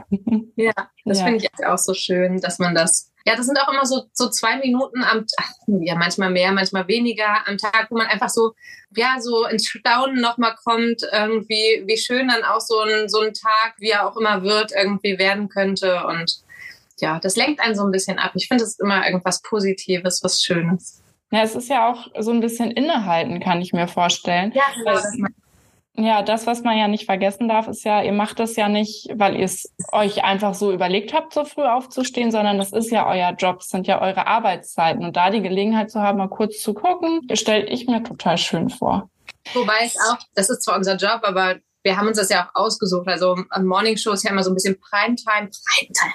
Ja, 0.55 0.73
das 1.05 1.19
ja. 1.19 1.25
finde 1.25 1.39
ich 1.39 1.65
auch 1.65 1.77
so 1.77 1.93
schön, 1.93 2.41
dass 2.41 2.59
man 2.59 2.75
das 2.75 3.11
ja, 3.23 3.35
das 3.35 3.45
sind 3.45 3.59
auch 3.59 3.71
immer 3.71 3.85
so, 3.85 4.05
so 4.13 4.29
zwei 4.29 4.57
Minuten 4.57 5.03
am, 5.03 5.25
ach, 5.37 5.51
ja, 5.67 5.95
manchmal 5.95 6.31
mehr, 6.31 6.51
manchmal 6.51 6.87
weniger 6.87 7.47
am 7.47 7.57
Tag, 7.57 7.87
wo 7.91 7.97
man 7.97 8.07
einfach 8.07 8.29
so, 8.29 8.53
ja, 8.95 9.17
so 9.19 9.45
ins 9.45 9.67
Staunen 9.67 10.19
nochmal 10.19 10.55
kommt, 10.63 11.03
irgendwie, 11.11 11.83
wie 11.85 11.97
schön 11.97 12.29
dann 12.29 12.43
auch 12.43 12.61
so 12.61 12.79
ein, 12.79 13.09
so 13.09 13.21
ein 13.21 13.33
Tag, 13.33 13.75
wie 13.77 13.91
er 13.91 14.07
auch 14.07 14.17
immer 14.17 14.41
wird, 14.41 14.71
irgendwie 14.71 15.19
werden 15.19 15.49
könnte. 15.49 16.03
Und 16.07 16.41
ja, 17.01 17.19
das 17.19 17.35
lenkt 17.35 17.59
einen 17.59 17.75
so 17.75 17.83
ein 17.83 17.91
bisschen 17.91 18.19
ab. 18.19 18.31
Ich 18.35 18.47
finde, 18.47 18.63
es 18.63 18.71
ist 18.71 18.81
immer 18.81 19.05
irgendwas 19.05 19.41
Positives, 19.41 20.23
was 20.23 20.41
Schönes. 20.41 21.01
Ja, 21.31 21.43
es 21.43 21.55
ist 21.55 21.69
ja 21.69 21.89
auch 21.89 22.07
so 22.19 22.31
ein 22.31 22.41
bisschen 22.41 22.71
innehalten, 22.71 23.39
kann 23.39 23.61
ich 23.61 23.73
mir 23.73 23.87
vorstellen. 23.87 24.51
Ja, 24.53 24.63
genau. 24.75 24.91
Das, 24.91 25.17
ja, 25.95 26.21
das, 26.21 26.47
was 26.47 26.63
man 26.63 26.77
ja 26.77 26.87
nicht 26.87 27.05
vergessen 27.05 27.47
darf, 27.47 27.67
ist 27.67 27.83
ja, 27.83 28.01
ihr 28.01 28.13
macht 28.13 28.39
das 28.39 28.55
ja 28.55 28.69
nicht, 28.69 29.09
weil 29.13 29.35
ihr 29.35 29.45
es 29.45 29.73
euch 29.91 30.23
einfach 30.23 30.53
so 30.53 30.71
überlegt 30.71 31.13
habt, 31.13 31.33
so 31.33 31.43
früh 31.43 31.63
aufzustehen, 31.63 32.31
sondern 32.31 32.57
das 32.57 32.71
ist 32.71 32.91
ja 32.91 33.07
euer 33.07 33.31
Job, 33.31 33.59
das 33.59 33.69
sind 33.69 33.87
ja 33.87 34.01
eure 34.01 34.25
Arbeitszeiten. 34.25 35.03
Und 35.03 35.17
da 35.17 35.29
die 35.29 35.41
Gelegenheit 35.41 35.91
zu 35.91 36.01
haben, 36.01 36.17
mal 36.17 36.29
kurz 36.29 36.61
zu 36.61 36.73
gucken, 36.73 37.21
stelle 37.33 37.65
ich 37.65 37.87
mir 37.87 38.03
total 38.03 38.37
schön 38.37 38.69
vor. 38.69 39.09
Wobei 39.53 39.79
es 39.83 39.95
auch, 40.09 40.17
das 40.35 40.49
ist 40.49 40.63
zwar 40.63 40.77
unser 40.77 40.95
Job, 40.95 41.21
aber 41.23 41.55
wir 41.83 41.97
haben 41.97 42.07
uns 42.07 42.17
das 42.17 42.29
ja 42.29 42.49
auch 42.53 42.65
ausgesucht. 42.65 43.07
Also 43.07 43.37
Morning 43.61 43.97
Show 43.97 44.11
ist 44.11 44.23
ja 44.23 44.31
immer 44.31 44.43
so 44.43 44.51
ein 44.51 44.53
bisschen 44.53 44.79
Primetime, 44.79 45.49
Primetime 45.65 46.13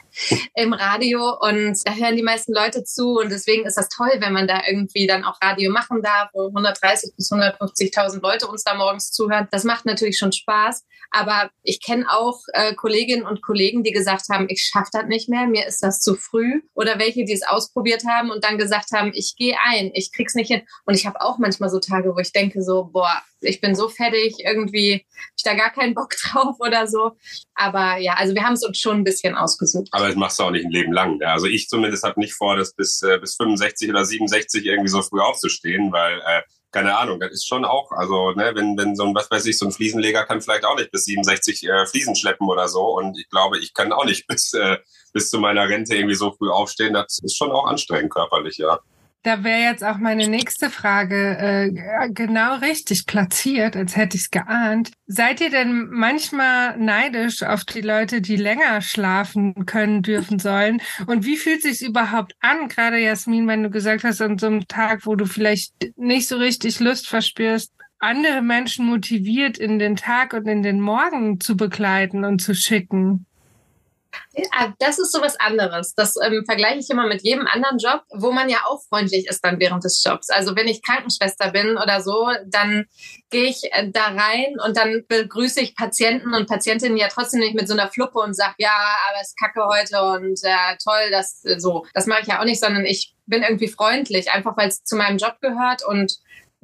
im 0.55 0.73
Radio 0.73 1.37
und 1.41 1.79
da 1.85 1.93
hören 1.93 2.17
die 2.17 2.23
meisten 2.23 2.53
Leute 2.53 2.85
zu 2.85 3.19
und 3.19 3.31
deswegen 3.31 3.67
ist 3.67 3.77
das 3.77 3.89
toll, 3.89 4.11
wenn 4.19 4.33
man 4.33 4.47
da 4.47 4.63
irgendwie 4.69 5.07
dann 5.07 5.25
auch 5.25 5.41
Radio 5.43 5.71
machen 5.71 6.03
darf, 6.03 6.31
wo 6.33 6.47
130 6.47 7.15
bis 7.17 7.31
150.000 7.31 8.21
Leute 8.21 8.47
uns 8.47 8.65
da 8.65 8.75
morgens 8.75 9.11
zuhören. 9.11 9.49
Das 9.51 9.65
macht 9.65 9.87
natürlich 9.87 10.19
schon 10.19 10.33
Spaß, 10.33 10.85
aber 11.11 11.51
ich 11.63 11.83
kenne 11.83 12.07
auch 12.11 12.41
äh, 12.53 12.75
Kolleginnen 12.75 13.27
und 13.27 13.43
Kollegen, 13.43 13.83
die 13.83 13.93
gesagt 13.93 14.27
haben, 14.31 14.47
ich 14.49 14.63
schaffe 14.63 14.91
das 14.93 15.07
nicht 15.07 15.29
mehr, 15.29 15.47
mir 15.47 15.67
ist 15.67 15.83
das 15.83 16.01
zu 16.01 16.15
früh 16.15 16.63
oder 16.75 16.99
welche, 16.99 17.25
die 17.25 17.33
es 17.33 17.47
ausprobiert 17.47 18.05
haben 18.07 18.31
und 18.31 18.45
dann 18.45 18.59
gesagt 18.59 18.93
haben, 18.93 19.11
ich 19.15 19.35
gehe 19.37 19.57
ein, 19.65 19.91
ich 19.95 20.13
krieg's 20.13 20.35
nicht 20.35 20.49
hin 20.49 20.63
und 20.85 20.95
ich 20.95 21.07
habe 21.07 21.21
auch 21.21 21.39
manchmal 21.39 21.71
so 21.71 21.81
Tage, 21.81 22.15
wo 22.15 22.19
ich 22.19 22.33
denke 22.33 22.63
so, 22.63 22.85
boah, 22.85 23.23
ich 23.41 23.61
bin 23.61 23.75
so 23.75 23.89
fertig, 23.89 24.37
irgendwie 24.45 25.07
ich 25.37 25.43
da 25.45 25.55
gar 25.57 25.71
keinen 25.71 25.95
Bock 25.95 26.11
drauf 26.23 26.57
oder 26.61 26.87
so. 26.87 27.13
Aber 27.55 27.97
ja, 27.99 28.15
also 28.15 28.35
wir 28.35 28.45
haben 28.45 28.55
es 28.55 28.65
uns 28.65 28.79
schon 28.79 28.99
ein 28.99 29.05
bisschen 29.05 29.35
ausgesucht. 29.35 29.89
Aber 29.93 30.07
das 30.07 30.17
machst 30.17 30.39
du 30.39 30.45
auch 30.45 30.51
nicht 30.51 30.65
ein 30.65 30.71
Leben 30.71 30.93
lang. 30.93 31.19
Ja. 31.21 31.33
Also 31.33 31.47
ich 31.47 31.69
zumindest 31.69 32.05
habe 32.05 32.21
nicht 32.21 32.35
vor, 32.35 32.57
das 32.57 32.75
bis, 32.75 33.03
äh, 33.03 33.19
bis 33.19 33.37
65 33.37 33.91
oder 33.91 34.05
67 34.05 34.65
irgendwie 34.65 34.89
so 34.89 35.03
früh 35.03 35.21
aufzustehen, 35.21 35.93
weil 35.93 36.19
äh, 36.21 36.43
keine 36.73 36.99
Ahnung, 36.99 37.21
das 37.21 37.33
ist 37.33 37.47
schon 37.47 37.65
auch, 37.65 37.91
also 37.93 38.33
ne, 38.33 38.53
wenn, 38.55 38.77
wenn 38.77 38.97
so 38.97 39.05
ein, 39.05 39.15
was 39.15 39.31
weiß 39.31 39.47
ich, 39.47 39.57
so 39.57 39.65
ein 39.65 39.73
Fliesenleger 39.73 40.25
kann 40.25 40.43
vielleicht 40.43 40.67
auch 40.67 40.77
nicht 40.77 40.91
bis 40.91 41.05
67 41.05 41.67
äh, 41.67 41.87
Fliesen 41.87 42.15
schleppen 42.15 42.47
oder 42.49 42.69
so. 42.69 42.99
Und 42.99 43.19
ich 43.19 43.31
glaube, 43.31 43.59
ich 43.59 43.73
kann 43.73 43.93
auch 43.93 44.05
nicht 44.05 44.27
bis, 44.29 44.53
äh, 44.53 44.77
bis 45.15 45.31
zu 45.31 45.39
meiner 45.39 45.69
Rente 45.69 45.97
irgendwie 45.97 46.15
so 46.15 46.33
früh 46.33 46.51
aufstehen. 46.51 46.93
Das 46.93 47.19
ist 47.23 47.37
schon 47.37 47.51
auch 47.51 47.67
anstrengend 47.67 48.13
körperlich, 48.13 48.59
ja. 48.59 48.79
Da 49.27 49.43
wäre 49.43 49.59
jetzt 49.59 49.83
auch 49.83 49.99
meine 49.99 50.29
nächste 50.29 50.71
Frage 50.71 51.37
äh, 51.37 52.11
genau 52.11 52.59
richtig 52.59 53.07
platziert, 53.07 53.75
als 53.75 53.97
hätte 53.97 54.17
ich 54.17 54.23
es 54.23 54.31
geahnt. 54.31 54.93
Seid 55.09 55.41
ihr 55.41 55.51
denn 55.51 55.89
manchmal 55.91 56.79
neidisch 56.79 57.43
auf 57.43 57.65
die 57.65 57.81
Leute, 57.81 58.21
die 58.21 58.37
länger 58.37 58.81
schlafen 58.83 59.67
können, 59.67 60.03
dürfen 60.03 60.39
sollen? 60.39 60.81
Und 61.09 61.27
wie 61.27 61.37
fühlt 61.37 61.63
sich 61.63 61.83
überhaupt 61.83 62.37
an, 62.39 62.69
gerade 62.69 62.99
Jasmin, 62.99 63.49
wenn 63.49 63.65
du 63.65 63.71
gesagt 63.71 64.05
hast, 64.05 64.23
an 64.23 64.39
so 64.39 64.47
einem 64.47 64.69
Tag, 64.69 65.07
wo 65.07 65.17
du 65.17 65.27
vielleicht 65.27 65.73
nicht 65.97 66.29
so 66.29 66.37
richtig 66.37 66.79
Lust 66.79 67.09
verspürst, 67.09 67.73
andere 67.99 68.43
Menschen 68.43 68.87
motiviert 68.87 69.59
in 69.59 69.81
den 69.81 69.97
Tag 69.97 70.35
und 70.35 70.47
in 70.47 70.63
den 70.63 70.81
Morgen 70.81 71.41
zu 71.41 71.57
begleiten 71.57 72.25
und 72.25 72.43
zu 72.43 72.55
schicken? 72.55 73.27
Ja, 74.39 74.75
das 74.79 74.99
ist 74.99 75.13
so 75.13 75.23
was 75.23 75.41
anderes. 75.41 75.95
Das 75.95 76.15
ähm, 76.23 76.45
vergleiche 76.45 76.81
ich 76.81 76.91
immer 76.91 77.07
mit 77.07 77.23
jedem 77.23 77.47
anderen 77.47 77.79
Job, 77.79 78.03
wo 78.13 78.33
man 78.33 78.51
ja 78.51 78.59
auch 78.69 78.83
freundlich 78.89 79.27
ist 79.27 79.43
dann 79.43 79.59
während 79.59 79.83
des 79.83 80.03
Jobs. 80.05 80.29
Also 80.29 80.55
wenn 80.55 80.69
ich 80.69 80.83
Krankenschwester 80.83 81.53
bin 81.53 81.79
oder 81.79 82.03
so, 82.03 82.29
dann 82.47 82.85
gehe 83.31 83.47
ich 83.47 83.73
äh, 83.73 83.91
da 83.91 84.09
rein 84.09 84.57
und 84.63 84.77
dann 84.77 85.05
begrüße 85.09 85.61
ich 85.61 85.75
Patienten 85.75 86.35
und 86.35 86.49
Patientinnen 86.49 86.99
ja 86.99 87.09
trotzdem 87.09 87.41
nicht 87.41 87.55
mit 87.55 87.67
so 87.67 87.73
einer 87.73 87.89
Fluppe 87.89 88.19
und 88.19 88.35
sage, 88.35 88.57
ja, 88.59 88.77
aber 89.09 89.21
es 89.23 89.29
ist 89.29 89.39
kacke 89.39 89.65
heute 89.67 90.03
und 90.03 90.39
äh, 90.43 90.77
toll, 90.85 91.11
das 91.11 91.43
äh, 91.45 91.59
so. 91.59 91.87
Das 91.95 92.07
mache 92.07 92.21
ich 92.21 92.29
ja 92.29 92.41
auch 92.41 92.45
nicht, 92.45 92.61
sondern 92.61 92.85
ich 92.85 93.15
bin 93.25 93.43
irgendwie 93.43 93.69
freundlich, 93.69 94.31
einfach 94.31 94.55
weil 94.59 94.69
es 94.69 94.85
zu 94.85 94.97
meinem 94.97 95.17
Job 95.17 95.37
gehört 95.41 95.83
und 95.85 96.13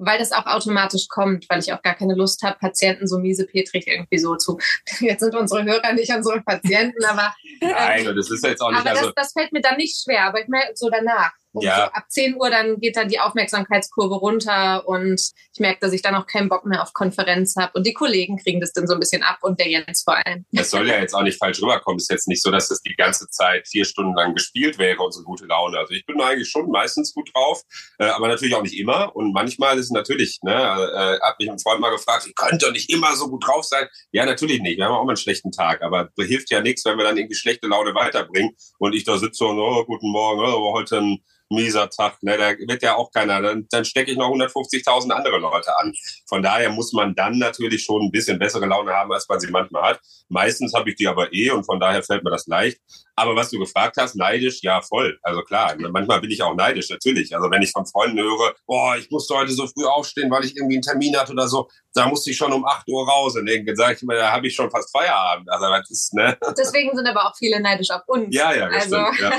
weil 0.04 0.18
das 0.18 0.32
auch 0.32 0.46
automatisch 0.46 1.08
kommt, 1.08 1.48
weil 1.48 1.60
ich 1.60 1.72
auch 1.72 1.82
gar 1.82 1.94
keine 1.94 2.14
Lust 2.14 2.42
habe, 2.42 2.58
Patienten 2.58 3.06
so 3.06 3.18
miese 3.18 3.46
Petrig 3.46 3.86
irgendwie 3.86 4.18
so 4.18 4.36
zu. 4.36 4.58
Jetzt 5.00 5.20
sind 5.20 5.34
unsere 5.34 5.64
Hörer 5.64 5.92
nicht 5.92 6.12
unsere 6.12 6.40
Patienten, 6.40 7.04
aber. 7.04 7.34
Nein, 7.60 8.06
ähm, 8.06 8.16
das 8.16 8.30
ist 8.30 8.44
jetzt 8.44 8.60
auch 8.60 8.70
nicht. 8.70 8.80
Aber 8.80 8.90
also 8.90 9.06
das, 9.06 9.14
das 9.14 9.32
fällt 9.32 9.52
mir 9.52 9.60
dann 9.60 9.76
nicht 9.76 10.02
schwer, 10.02 10.24
aber 10.26 10.40
ich 10.40 10.48
merke 10.48 10.72
so 10.74 10.90
danach. 10.90 11.32
Und 11.52 11.64
ja. 11.64 11.76
so 11.76 11.82
ab 11.82 12.04
10 12.08 12.36
Uhr 12.36 12.50
dann 12.50 12.80
geht 12.80 12.96
dann 12.96 13.08
die 13.08 13.20
Aufmerksamkeitskurve 13.20 14.14
runter 14.14 14.86
und 14.86 15.20
ich 15.52 15.60
merke, 15.60 15.80
dass 15.80 15.92
ich 15.92 16.02
dann 16.02 16.14
auch 16.14 16.26
keinen 16.26 16.48
Bock 16.48 16.64
mehr 16.64 16.82
auf 16.82 16.92
Konferenz 16.92 17.56
habe. 17.56 17.72
Und 17.74 17.86
die 17.86 17.92
Kollegen 17.92 18.38
kriegen 18.38 18.60
das 18.60 18.72
dann 18.72 18.86
so 18.86 18.94
ein 18.94 19.00
bisschen 19.00 19.22
ab 19.22 19.38
und 19.42 19.60
der 19.60 19.68
Jens 19.68 20.02
vor 20.02 20.16
allem. 20.16 20.46
Es 20.52 20.70
soll 20.70 20.88
ja 20.88 20.98
jetzt 20.98 21.14
auch 21.14 21.22
nicht 21.22 21.38
falsch 21.38 21.60
rüberkommen. 21.62 21.98
Es 21.98 22.04
ist 22.04 22.10
jetzt 22.10 22.28
nicht 22.28 22.42
so, 22.42 22.50
dass 22.50 22.68
das 22.68 22.80
die 22.80 22.94
ganze 22.94 23.28
Zeit 23.28 23.68
vier 23.68 23.84
Stunden 23.84 24.14
lang 24.14 24.34
gespielt 24.34 24.78
wäre, 24.78 25.02
unsere 25.02 25.24
gute 25.24 25.46
Laune. 25.46 25.78
Also 25.78 25.92
ich 25.94 26.06
bin 26.06 26.20
eigentlich 26.20 26.48
schon 26.48 26.70
meistens 26.70 27.12
gut 27.12 27.30
drauf, 27.34 27.62
äh, 27.98 28.06
aber 28.06 28.28
natürlich 28.28 28.54
auch 28.54 28.62
nicht 28.62 28.78
immer. 28.78 29.14
Und 29.14 29.32
manchmal 29.32 29.78
ist 29.78 29.86
es 29.86 29.90
natürlich, 29.90 30.38
ne, 30.42 30.52
äh, 30.54 31.20
hat 31.20 31.38
mich 31.38 31.50
ein 31.50 31.58
Freund 31.58 31.80
mal 31.80 31.90
gefragt, 31.90 32.26
ich 32.26 32.34
könnte 32.34 32.66
doch 32.66 32.72
nicht 32.72 32.90
immer 32.90 33.14
so 33.16 33.28
gut 33.28 33.46
drauf 33.46 33.64
sein. 33.64 33.86
Ja, 34.12 34.24
natürlich 34.24 34.60
nicht. 34.62 34.78
Wir 34.78 34.86
haben 34.86 34.92
auch 34.92 35.04
mal 35.04 35.10
einen 35.10 35.16
schlechten 35.16 35.52
Tag, 35.52 35.82
aber 35.82 36.08
hilft 36.18 36.50
ja 36.50 36.60
nichts, 36.60 36.84
wenn 36.84 36.96
wir 36.96 37.04
dann 37.04 37.16
irgendwie 37.16 37.34
schlechte 37.34 37.66
Laune 37.66 37.94
weiterbringen 37.94 38.56
und 38.78 38.94
ich 38.94 39.04
da 39.04 39.18
sitze 39.18 39.44
und, 39.44 39.58
oh, 39.58 39.84
guten 39.84 40.10
Morgen, 40.10 40.40
oh, 40.40 40.72
heute 40.72 40.98
ein 40.98 41.18
mieser 41.54 41.88
Tag. 41.90 42.22
Ne? 42.22 42.36
Da 42.36 42.50
wird 42.66 42.82
ja 42.82 42.96
auch 42.96 43.10
keiner. 43.10 43.40
Dann, 43.40 43.66
dann 43.70 43.84
stecke 43.84 44.10
ich 44.10 44.16
noch 44.16 44.28
150.000 44.28 45.10
andere 45.10 45.38
Leute 45.38 45.76
an. 45.78 45.92
Von 46.26 46.42
daher 46.42 46.70
muss 46.70 46.92
man 46.92 47.14
dann 47.14 47.38
natürlich 47.38 47.84
schon 47.84 48.02
ein 48.02 48.10
bisschen 48.10 48.38
bessere 48.38 48.66
Laune 48.66 48.92
haben, 48.92 49.12
als 49.12 49.28
man 49.28 49.40
sie 49.40 49.50
manchmal 49.50 49.82
hat. 49.82 50.00
Meistens 50.28 50.74
habe 50.74 50.90
ich 50.90 50.96
die 50.96 51.08
aber 51.08 51.32
eh 51.32 51.50
und 51.50 51.64
von 51.64 51.78
daher 51.78 52.02
fällt 52.02 52.24
mir 52.24 52.30
das 52.30 52.46
leicht. 52.46 52.80
Aber 53.14 53.36
was 53.36 53.50
du 53.50 53.58
gefragt 53.58 53.96
hast, 53.98 54.16
neidisch, 54.16 54.60
ja 54.62 54.80
voll. 54.80 55.18
Also 55.22 55.42
klar, 55.42 55.74
manchmal 55.78 56.20
bin 56.20 56.30
ich 56.30 56.42
auch 56.42 56.54
neidisch, 56.54 56.88
natürlich. 56.88 57.34
Also 57.34 57.50
wenn 57.50 57.62
ich 57.62 57.70
von 57.70 57.84
Freunden 57.86 58.18
höre, 58.18 58.54
boah, 58.66 58.96
ich 58.96 59.10
musste 59.10 59.34
heute 59.34 59.52
so 59.52 59.66
früh 59.66 59.84
aufstehen, 59.84 60.30
weil 60.30 60.44
ich 60.44 60.56
irgendwie 60.56 60.76
einen 60.76 60.82
Termin 60.82 61.16
hatte 61.16 61.32
oder 61.32 61.46
so, 61.46 61.68
da 61.94 62.06
musste 62.06 62.30
ich 62.30 62.36
schon 62.36 62.52
um 62.52 62.64
8 62.64 62.88
Uhr 62.88 63.06
raus. 63.06 63.36
Und 63.36 63.46
dann 63.46 63.76
sage 63.76 63.94
ich 63.96 64.02
mir, 64.02 64.16
da 64.16 64.32
habe 64.32 64.46
ich 64.46 64.54
schon 64.54 64.70
fast 64.70 64.90
Feierabend. 64.90 65.50
Also 65.50 65.66
das 65.66 65.90
ist, 65.90 66.14
ne? 66.14 66.38
Deswegen 66.56 66.96
sind 66.96 67.06
aber 67.06 67.26
auch 67.26 67.36
viele 67.36 67.60
neidisch 67.60 67.90
auf 67.90 68.02
uns. 68.06 68.34
Ja, 68.34 68.54
ja, 68.54 68.68
also, 68.68 68.96
stimmt, 69.12 69.20
ja. 69.20 69.32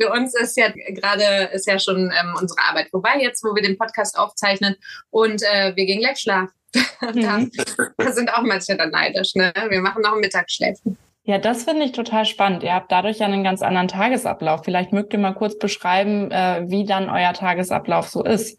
für 0.00 0.12
uns 0.12 0.34
ist 0.34 0.56
ja 0.56 0.68
gerade 0.68 1.50
ist 1.52 1.66
ja 1.66 1.78
schon 1.78 2.12
ähm, 2.12 2.34
unsere 2.38 2.60
Arbeit 2.60 2.90
vorbei 2.90 3.18
jetzt, 3.20 3.42
wo 3.44 3.54
wir 3.54 3.62
den 3.62 3.78
Podcast 3.78 4.18
aufzeichnen 4.18 4.76
und 5.10 5.42
äh, 5.42 5.74
wir 5.74 5.86
gehen 5.86 6.00
gleich 6.00 6.18
schlafen. 6.18 6.52
da, 7.00 7.38
mhm. 7.38 7.50
da 7.96 8.12
sind 8.12 8.32
auch 8.32 8.42
manche 8.42 8.76
dann 8.76 8.90
neidisch. 8.90 9.34
Ne? 9.34 9.52
Wir 9.68 9.80
machen 9.80 10.02
noch 10.02 10.12
ein 10.12 10.20
Mittagsschläfchen. 10.20 10.98
Ja, 11.24 11.38
das 11.38 11.64
finde 11.64 11.84
ich 11.84 11.92
total 11.92 12.24
spannend. 12.24 12.62
Ihr 12.62 12.74
habt 12.74 12.90
dadurch 12.90 13.18
ja 13.18 13.26
einen 13.26 13.44
ganz 13.44 13.62
anderen 13.62 13.88
Tagesablauf. 13.88 14.62
Vielleicht 14.64 14.92
mögt 14.92 15.12
ihr 15.12 15.18
mal 15.18 15.34
kurz 15.34 15.58
beschreiben, 15.58 16.30
äh, 16.30 16.64
wie 16.66 16.84
dann 16.84 17.10
euer 17.10 17.32
Tagesablauf 17.32 18.08
so 18.08 18.24
ist. 18.24 18.58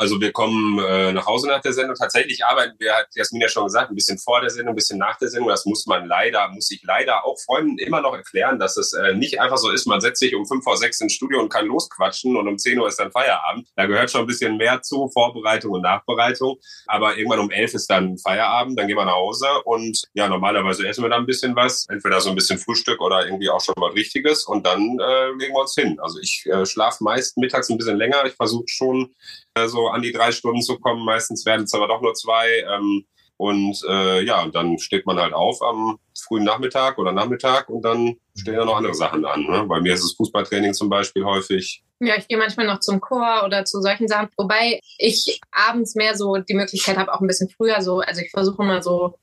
Also 0.00 0.18
wir 0.18 0.32
kommen 0.32 0.78
äh, 0.78 1.12
nach 1.12 1.26
Hause 1.26 1.46
nach 1.46 1.60
der 1.60 1.74
Sendung. 1.74 1.94
Tatsächlich 1.94 2.42
arbeiten 2.42 2.74
wir, 2.78 2.94
hat 2.94 3.08
Jasmin 3.14 3.42
ja 3.42 3.50
schon 3.50 3.64
gesagt, 3.64 3.90
ein 3.90 3.94
bisschen 3.94 4.16
vor 4.16 4.40
der 4.40 4.48
Sendung, 4.48 4.72
ein 4.72 4.76
bisschen 4.76 4.98
nach 4.98 5.18
der 5.18 5.28
Sendung. 5.28 5.50
Das 5.50 5.66
muss 5.66 5.84
man 5.84 6.06
leider, 6.06 6.48
muss 6.48 6.70
ich 6.70 6.82
leider 6.84 7.26
auch 7.26 7.38
Freunden 7.44 7.76
immer 7.76 8.00
noch 8.00 8.14
erklären, 8.14 8.58
dass 8.58 8.78
es 8.78 8.94
äh, 8.94 9.12
nicht 9.12 9.38
einfach 9.42 9.58
so 9.58 9.70
ist, 9.70 9.86
man 9.86 10.00
setzt 10.00 10.20
sich 10.20 10.34
um 10.34 10.46
fünf 10.46 10.64
vor 10.64 10.78
sechs 10.78 11.02
ins 11.02 11.12
Studio 11.12 11.38
und 11.40 11.50
kann 11.50 11.66
losquatschen 11.66 12.34
und 12.34 12.48
um 12.48 12.56
zehn 12.56 12.78
Uhr 12.78 12.88
ist 12.88 12.98
dann 12.98 13.12
Feierabend. 13.12 13.68
Da 13.76 13.84
gehört 13.84 14.10
schon 14.10 14.22
ein 14.22 14.26
bisschen 14.26 14.56
mehr 14.56 14.80
zu, 14.80 15.10
Vorbereitung 15.12 15.72
und 15.72 15.82
Nachbereitung. 15.82 16.56
Aber 16.86 17.18
irgendwann 17.18 17.40
um 17.40 17.50
elf 17.50 17.74
ist 17.74 17.90
dann 17.90 18.16
Feierabend, 18.16 18.78
dann 18.78 18.86
gehen 18.86 18.96
wir 18.96 19.04
nach 19.04 19.12
Hause 19.12 19.48
und 19.66 20.02
ja, 20.14 20.28
normalerweise 20.28 20.88
essen 20.88 21.04
wir 21.04 21.10
dann 21.10 21.24
ein 21.24 21.26
bisschen 21.26 21.54
was. 21.54 21.84
Entweder 21.90 22.22
so 22.22 22.30
ein 22.30 22.36
bisschen 22.36 22.58
Frühstück 22.58 23.02
oder 23.02 23.26
irgendwie 23.26 23.50
auch 23.50 23.60
schon 23.60 23.74
mal 23.76 23.90
Richtiges 23.90 24.44
und 24.44 24.64
dann 24.64 24.98
äh, 24.98 25.28
legen 25.32 25.52
wir 25.52 25.60
uns 25.60 25.74
hin. 25.74 25.98
Also 26.00 26.18
ich 26.20 26.46
äh, 26.46 26.64
schlafe 26.64 27.04
meist 27.04 27.36
mittags 27.36 27.68
ein 27.68 27.76
bisschen 27.76 27.98
länger. 27.98 28.24
Ich 28.24 28.32
versuche 28.32 28.64
schon 28.66 29.14
äh, 29.54 29.68
so 29.68 29.89
an 29.90 30.02
die 30.02 30.12
drei 30.12 30.32
Stunden 30.32 30.62
zu 30.62 30.78
kommen. 30.78 31.04
Meistens 31.04 31.44
werden 31.46 31.64
es 31.64 31.74
aber 31.74 31.88
doch 31.88 32.00
nur 32.00 32.14
zwei. 32.14 32.64
Ähm, 32.68 33.04
und 33.40 33.80
äh, 33.88 34.22
ja, 34.22 34.46
dann 34.48 34.78
steht 34.78 35.06
man 35.06 35.18
halt 35.18 35.32
auf 35.32 35.62
am 35.62 35.98
frühen 36.26 36.44
Nachmittag 36.44 36.98
oder 36.98 37.10
Nachmittag 37.10 37.70
und 37.70 37.82
dann 37.82 38.16
stehen 38.36 38.52
ja 38.52 38.66
noch 38.66 38.76
andere 38.76 38.92
Sachen 38.92 39.24
an. 39.24 39.44
Ne? 39.44 39.64
Bei 39.66 39.80
mir 39.80 39.94
ist 39.94 40.04
es 40.04 40.14
Fußballtraining 40.14 40.74
zum 40.74 40.90
Beispiel 40.90 41.24
häufig. 41.24 41.82
Ja, 42.00 42.16
ich 42.18 42.28
gehe 42.28 42.36
manchmal 42.36 42.66
noch 42.66 42.80
zum 42.80 43.00
Chor 43.00 43.42
oder 43.46 43.64
zu 43.64 43.80
solchen 43.80 44.08
Sachen. 44.08 44.28
Wobei 44.36 44.80
ich 44.98 45.40
abends 45.52 45.94
mehr 45.94 46.16
so 46.18 46.36
die 46.36 46.52
Möglichkeit 46.52 46.98
habe, 46.98 47.14
auch 47.14 47.22
ein 47.22 47.26
bisschen 47.26 47.48
früher 47.48 47.80
so, 47.80 48.00
also 48.00 48.20
ich 48.20 48.30
versuche 48.30 48.62
immer 48.62 48.82
so 48.82 49.14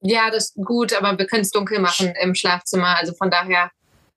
Ja, 0.00 0.30
das 0.30 0.50
ist 0.50 0.64
gut, 0.64 0.92
aber 0.94 1.18
wir 1.18 1.26
können 1.26 1.42
es 1.42 1.50
dunkel 1.50 1.80
machen 1.80 2.14
im 2.20 2.34
Schlafzimmer. 2.34 2.96
Also 2.96 3.14
von 3.14 3.30
daher, 3.30 3.70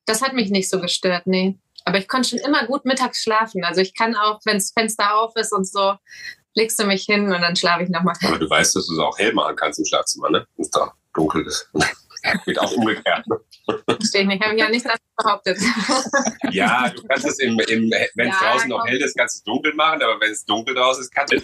das 0.05 0.21
hat 0.21 0.33
mich 0.33 0.49
nicht 0.49 0.69
so 0.69 0.79
gestört, 0.79 1.25
nee. 1.25 1.57
Aber 1.85 1.97
ich 1.97 2.07
konnte 2.07 2.29
schon 2.29 2.39
immer 2.39 2.65
gut 2.67 2.85
mittags 2.85 3.23
schlafen. 3.23 3.63
Also 3.63 3.81
ich 3.81 3.95
kann 3.95 4.15
auch, 4.15 4.39
wenn 4.45 4.57
das 4.57 4.71
Fenster 4.71 5.15
auf 5.15 5.35
ist 5.35 5.51
und 5.51 5.67
so, 5.67 5.95
legst 6.53 6.79
du 6.79 6.85
mich 6.85 7.03
hin 7.05 7.25
und 7.31 7.41
dann 7.41 7.55
schlafe 7.55 7.83
ich 7.83 7.89
nochmal. 7.89 8.15
Aber 8.25 8.39
du 8.39 8.49
weißt, 8.49 8.75
dass 8.75 8.87
du 8.87 8.93
es 8.93 8.99
auch 8.99 9.17
hell 9.17 9.33
machen 9.33 9.55
kannst 9.55 9.79
im 9.79 9.85
Schlafzimmer, 9.85 10.29
ne? 10.29 10.47
Wenn 10.55 10.63
es 10.63 10.69
da 10.71 10.91
dunkel 11.13 11.45
ist. 11.45 11.69
Geht 12.45 12.59
auch 12.59 12.71
umgekehrt. 12.73 13.25
Verstehe 13.85 14.21
ich 14.21 14.27
nicht. 14.27 14.43
Habe 14.43 14.53
ich 14.53 14.59
ja 14.61 14.69
nicht 14.69 14.85
das 14.85 14.97
behauptet. 15.17 15.57
ja, 16.51 16.89
du 16.89 17.01
kannst 17.03 17.25
es, 17.25 17.39
im, 17.39 17.59
im, 17.61 17.89
wenn 18.15 18.29
es 18.29 18.35
Ja, 18.39 18.51
draußen 18.51 18.69
noch 18.69 18.79
komm. 18.81 18.89
hell 18.89 19.01
ist, 19.01 19.17
kannst 19.17 19.35
du 19.35 19.37
es 19.39 19.43
dunkel 19.43 19.73
machen, 19.73 20.03
aber 20.03 20.19
wenn 20.21 20.31
es 20.31 20.45
dunkel 20.45 20.75
draußen 20.75 21.01
ist, 21.03 21.11
kannst 21.11 21.33
du 21.33 21.39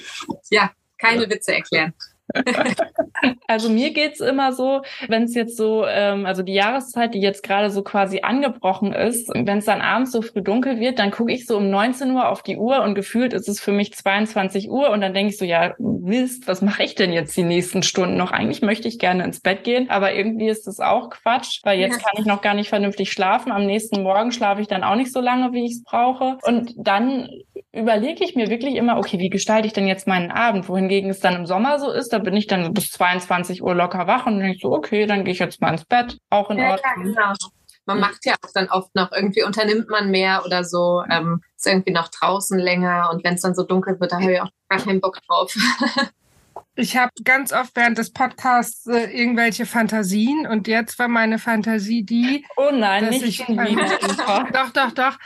Ja, 0.51 0.71
keine 0.99 1.27
Witze 1.29 1.55
erklären. 1.55 1.93
Also 3.47 3.69
mir 3.69 3.93
geht's 3.93 4.19
immer 4.19 4.51
so, 4.53 4.81
wenn 5.07 5.23
es 5.23 5.33
jetzt 5.33 5.57
so, 5.57 5.85
ähm, 5.87 6.25
also 6.25 6.43
die 6.43 6.53
Jahreszeit, 6.53 7.13
die 7.13 7.21
jetzt 7.21 7.43
gerade 7.43 7.69
so 7.69 7.81
quasi 7.81 8.19
angebrochen 8.21 8.93
ist, 8.93 9.29
wenn 9.29 9.59
es 9.59 9.65
dann 9.65 9.81
abends 9.81 10.11
so 10.11 10.21
früh 10.21 10.41
dunkel 10.41 10.79
wird, 10.79 10.99
dann 10.99 11.11
gucke 11.11 11.31
ich 11.31 11.45
so 11.45 11.57
um 11.57 11.69
19 11.69 12.11
Uhr 12.11 12.27
auf 12.29 12.43
die 12.43 12.57
Uhr 12.57 12.83
und 12.83 12.93
gefühlt 12.93 13.33
ist 13.33 13.47
es 13.47 13.59
für 13.59 13.71
mich 13.71 13.93
22 13.93 14.69
Uhr 14.69 14.89
und 14.89 15.01
dann 15.01 15.13
denke 15.13 15.31
ich 15.31 15.37
so, 15.37 15.45
ja, 15.45 15.73
Mist, 15.79 16.47
was 16.47 16.61
mache 16.61 16.83
ich 16.83 16.95
denn 16.95 17.13
jetzt 17.13 17.35
die 17.37 17.43
nächsten 17.43 17.83
Stunden 17.83 18.17
noch? 18.17 18.31
Eigentlich 18.31 18.61
möchte 18.61 18.87
ich 18.87 18.99
gerne 18.99 19.23
ins 19.23 19.39
Bett 19.39 19.63
gehen, 19.63 19.89
aber 19.89 20.13
irgendwie 20.13 20.49
ist 20.49 20.67
das 20.67 20.79
auch 20.79 21.09
Quatsch, 21.09 21.61
weil 21.63 21.79
jetzt 21.79 21.99
kann 21.99 22.19
ich 22.19 22.25
noch 22.25 22.41
gar 22.41 22.53
nicht 22.53 22.69
vernünftig 22.69 23.11
schlafen. 23.11 23.51
Am 23.51 23.65
nächsten 23.65 24.03
Morgen 24.03 24.31
schlafe 24.31 24.61
ich 24.61 24.67
dann 24.67 24.83
auch 24.83 24.95
nicht 24.95 25.11
so 25.11 25.21
lange, 25.21 25.53
wie 25.53 25.65
ich 25.65 25.73
es 25.73 25.83
brauche. 25.83 26.37
Und 26.43 26.73
dann 26.77 27.29
überlege 27.77 28.23
ich 28.23 28.35
mir 28.35 28.49
wirklich 28.49 28.75
immer, 28.75 28.97
okay, 28.97 29.19
wie 29.19 29.29
gestalte 29.29 29.67
ich 29.67 29.73
denn 29.73 29.87
jetzt 29.87 30.07
meinen 30.07 30.31
Abend? 30.31 30.67
Wohingegen 30.69 31.09
es 31.09 31.19
dann 31.19 31.35
im 31.35 31.45
Sommer 31.45 31.79
so 31.79 31.91
ist, 31.91 32.09
da 32.13 32.19
bin 32.19 32.35
ich 32.35 32.47
dann 32.47 32.73
bis 32.73 32.91
22 32.91 33.63
Uhr 33.63 33.75
locker 33.75 34.07
wach 34.07 34.25
und 34.25 34.39
denke 34.39 34.59
so, 34.61 34.71
okay, 34.71 35.05
dann 35.05 35.23
gehe 35.23 35.33
ich 35.33 35.39
jetzt 35.39 35.61
mal 35.61 35.71
ins 35.71 35.85
Bett. 35.85 36.17
Auch 36.29 36.49
in 36.49 36.57
Ja, 36.57 36.71
Ordnung. 36.71 36.93
ja, 36.95 37.03
genau. 37.03 37.33
Man 37.85 38.01
macht 38.01 38.25
ja 38.25 38.33
auch 38.43 38.49
dann 38.53 38.67
oft 38.69 38.93
noch 38.95 39.13
irgendwie 39.13 39.43
unternimmt 39.43 39.89
man 39.89 40.11
mehr 40.11 40.43
oder 40.45 40.65
so, 40.65 41.03
ähm, 41.09 41.41
ist 41.55 41.67
irgendwie 41.67 41.93
noch 41.93 42.09
draußen 42.09 42.59
länger 42.59 43.09
und 43.13 43.23
wenn 43.23 43.35
es 43.35 43.41
dann 43.41 43.55
so 43.55 43.63
dunkel 43.63 43.97
wird, 44.01 44.11
da 44.11 44.19
habe 44.19 44.33
ich 44.33 44.41
auch 44.41 44.49
gar 44.67 44.79
keinen 44.79 44.99
Bock 44.99 45.19
drauf. 45.25 45.55
Ich 46.79 46.95
habe 46.95 47.11
ganz 47.23 47.53
oft 47.53 47.75
während 47.75 47.97
des 47.97 48.13
Podcasts 48.13 48.85
äh, 48.85 49.05
irgendwelche 49.05 49.65
Fantasien 49.65 50.45
und 50.45 50.67
jetzt 50.67 50.99
war 50.99 51.07
meine 51.07 51.39
Fantasie 51.39 52.03
die, 52.03 52.45
Oh 52.55 52.69
nein, 52.71 53.05
dass 53.05 53.19
nicht 53.19 53.41
ich. 53.41 53.49
Eva. 53.49 54.43
doch, 54.53 54.69
doch, 54.71 54.91
doch. 54.91 55.17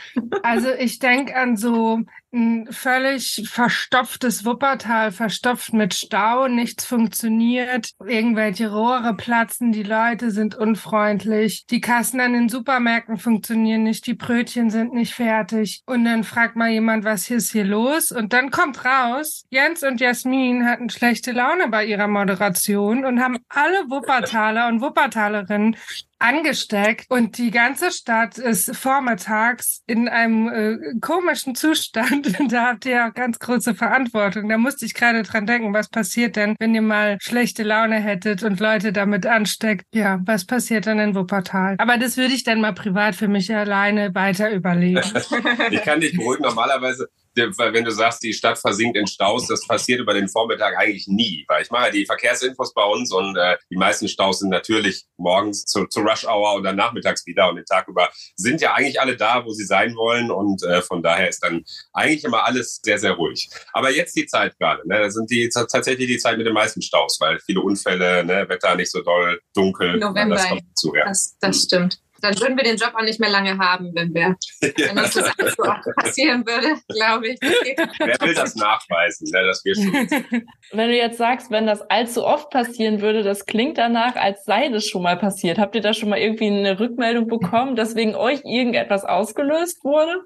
Also 0.42 0.70
ich 0.72 0.98
denk 0.98 1.34
an 1.36 1.58
so 1.58 2.00
ein 2.32 2.66
völlig 2.70 3.46
verstopftes 3.46 4.44
Wuppertal, 4.44 5.12
verstopft 5.12 5.72
mit 5.72 5.94
Stau, 5.94 6.48
nichts 6.48 6.84
funktioniert, 6.84 7.90
irgendwelche 8.04 8.72
Rohre 8.72 9.14
platzen, 9.14 9.72
die 9.72 9.82
Leute 9.82 10.30
sind 10.30 10.54
unfreundlich, 10.54 11.66
die 11.66 11.80
Kassen 11.80 12.20
an 12.20 12.32
den 12.32 12.48
Supermärkten 12.48 13.18
funktionieren 13.18 13.82
nicht, 13.82 14.06
die 14.06 14.14
Brötchen 14.14 14.70
sind 14.70 14.94
nicht 14.94 15.14
fertig. 15.14 15.82
Und 15.86 16.04
dann 16.04 16.24
fragt 16.24 16.56
mal 16.56 16.70
jemand, 16.70 17.04
was 17.04 17.28
ist 17.30 17.52
hier 17.52 17.64
los? 17.64 18.12
Und 18.12 18.32
dann 18.32 18.50
kommt 18.50 18.84
raus, 18.84 19.44
Jens 19.50 19.82
und 19.82 20.00
Jasmin 20.00 20.66
hatten 20.66 20.88
schlechte 20.90 21.32
Laune 21.32 21.68
bei 21.68 21.84
ihrer 21.84 22.08
Moderation 22.08 23.04
und 23.04 23.20
haben 23.20 23.38
alle 23.48 23.90
Wuppertaler 23.90 24.68
und 24.68 24.80
Wuppertalerinnen 24.80 25.76
angesteckt 26.22 27.06
und 27.08 27.38
die 27.38 27.50
ganze 27.50 27.90
Stadt 27.90 28.38
ist 28.38 28.74
vormittags 28.76 29.82
in 29.86 30.08
einem 30.08 30.48
äh, 30.48 30.98
komischen 31.00 31.54
Zustand. 31.54 32.38
Und 32.38 32.52
da 32.52 32.68
habt 32.68 32.86
ihr 32.86 33.06
auch 33.06 33.14
ganz 33.14 33.38
große 33.38 33.74
Verantwortung. 33.74 34.48
Da 34.48 34.58
musste 34.58 34.86
ich 34.86 34.94
gerade 34.94 35.22
dran 35.22 35.46
denken, 35.46 35.74
was 35.74 35.88
passiert 35.88 36.36
denn, 36.36 36.56
wenn 36.58 36.74
ihr 36.74 36.82
mal 36.82 37.18
schlechte 37.20 37.62
Laune 37.62 37.96
hättet 37.96 38.42
und 38.42 38.60
Leute 38.60 38.92
damit 38.92 39.26
ansteckt? 39.26 39.84
Ja, 39.92 40.20
was 40.24 40.46
passiert 40.46 40.86
dann 40.86 40.98
in 40.98 41.14
Wuppertal? 41.14 41.76
Aber 41.78 41.98
das 41.98 42.16
würde 42.16 42.34
ich 42.34 42.44
dann 42.44 42.60
mal 42.60 42.72
privat 42.72 43.14
für 43.14 43.28
mich 43.28 43.54
alleine 43.54 44.14
weiter 44.14 44.50
überlegen. 44.50 45.02
ich 45.70 45.82
kann 45.82 46.00
dich 46.00 46.16
beruhigen. 46.16 46.42
Normalerweise, 46.42 47.08
wenn 47.34 47.84
du 47.84 47.90
sagst, 47.90 48.22
die 48.22 48.32
Stadt 48.32 48.58
versinkt 48.58 48.96
in 48.96 49.06
Staus, 49.06 49.46
das 49.48 49.66
passiert 49.66 50.00
über 50.00 50.14
den 50.14 50.28
Vormittag 50.28 50.76
eigentlich 50.76 51.06
nie. 51.06 51.44
Weil 51.48 51.62
ich 51.62 51.70
mache 51.70 51.90
die 51.90 52.06
Verkehrsinfos 52.06 52.74
bei 52.74 52.84
uns 52.84 53.12
und 53.12 53.36
äh, 53.36 53.56
die 53.70 53.76
meisten 53.76 54.08
Staus 54.08 54.40
sind 54.40 54.50
natürlich 54.50 55.04
morgens 55.16 55.64
zu, 55.64 55.86
zu 55.86 56.00
Rush 56.00 56.24
Hour 56.24 56.54
und 56.54 56.64
dann 56.64 56.76
nachmittags 56.76 57.26
wieder 57.26 57.48
und 57.48 57.56
den 57.56 57.64
Tag 57.64 57.88
über 57.88 58.10
sind 58.36 58.60
ja 58.60 58.74
eigentlich 58.74 59.00
alle 59.00 59.16
da, 59.16 59.44
wo 59.44 59.50
sie 59.52 59.64
sein 59.64 59.94
wollen. 59.96 60.30
Und 60.30 60.62
äh, 60.62 60.82
von 60.82 61.02
daher 61.02 61.28
ist 61.28 61.42
dann 61.42 61.64
eigentlich 61.92 62.24
immer 62.24 62.44
alles 62.44 62.80
sehr, 62.82 62.98
sehr 62.98 63.12
ruhig. 63.12 63.48
Aber 63.72 63.90
jetzt 63.90 64.16
die 64.16 64.26
Zeit 64.26 64.58
gerade. 64.58 64.86
Ne? 64.88 65.00
Das 65.00 65.14
sind 65.14 65.30
die 65.30 65.48
tatsächlich 65.48 66.06
die 66.06 66.18
Zeit 66.18 66.38
mit 66.38 66.46
den 66.46 66.54
meisten 66.54 66.82
Staus, 66.82 67.18
weil 67.20 67.38
viele 67.40 67.60
Unfälle, 67.60 68.24
ne? 68.24 68.48
Wetter 68.48 68.74
nicht 68.76 68.90
so 68.90 69.02
doll, 69.02 69.40
dunkel. 69.54 69.98
November, 69.98 70.36
Das 70.36 70.48
kommt 70.48 70.62
dazu, 70.70 70.94
ja. 70.94 71.04
Das, 71.04 71.36
das 71.40 71.62
stimmt. 71.62 71.98
Dann 72.22 72.38
würden 72.40 72.56
wir 72.56 72.64
den 72.64 72.76
Job 72.76 72.92
auch 72.94 73.02
nicht 73.02 73.18
mehr 73.18 73.30
lange 73.30 73.58
haben, 73.58 73.90
wenn 73.94 74.14
wir, 74.14 74.36
wenn 74.60 74.98
uns 74.98 75.14
das 75.14 75.38
alles 75.38 75.54
so 75.56 75.64
oft 75.64 75.82
passieren 75.96 76.46
würde, 76.46 76.76
glaube 76.88 77.28
ich. 77.28 77.38
Wer 77.40 78.20
will 78.20 78.34
das 78.34 78.54
nachweisen, 78.54 79.28
ne? 79.32 79.44
dass 79.44 79.64
wir 79.64 79.74
schon 79.74 80.46
Wenn 80.72 80.88
du 80.88 80.96
jetzt 80.96 81.18
sagst, 81.18 81.50
wenn 81.50 81.66
das 81.66 81.82
allzu 81.82 82.24
oft 82.24 82.50
passieren 82.50 83.00
würde, 83.00 83.24
das 83.24 83.44
klingt 83.44 83.76
danach, 83.76 84.14
als 84.14 84.44
sei 84.44 84.68
das 84.68 84.86
schon 84.86 85.02
mal 85.02 85.18
passiert. 85.18 85.58
Habt 85.58 85.74
ihr 85.74 85.80
da 85.80 85.92
schon 85.92 86.10
mal 86.10 86.18
irgendwie 86.18 86.46
eine 86.46 86.78
Rückmeldung 86.78 87.26
bekommen, 87.26 87.74
dass 87.74 87.96
wegen 87.96 88.14
euch 88.14 88.42
irgendetwas 88.44 89.04
ausgelöst 89.04 89.82
wurde? 89.84 90.20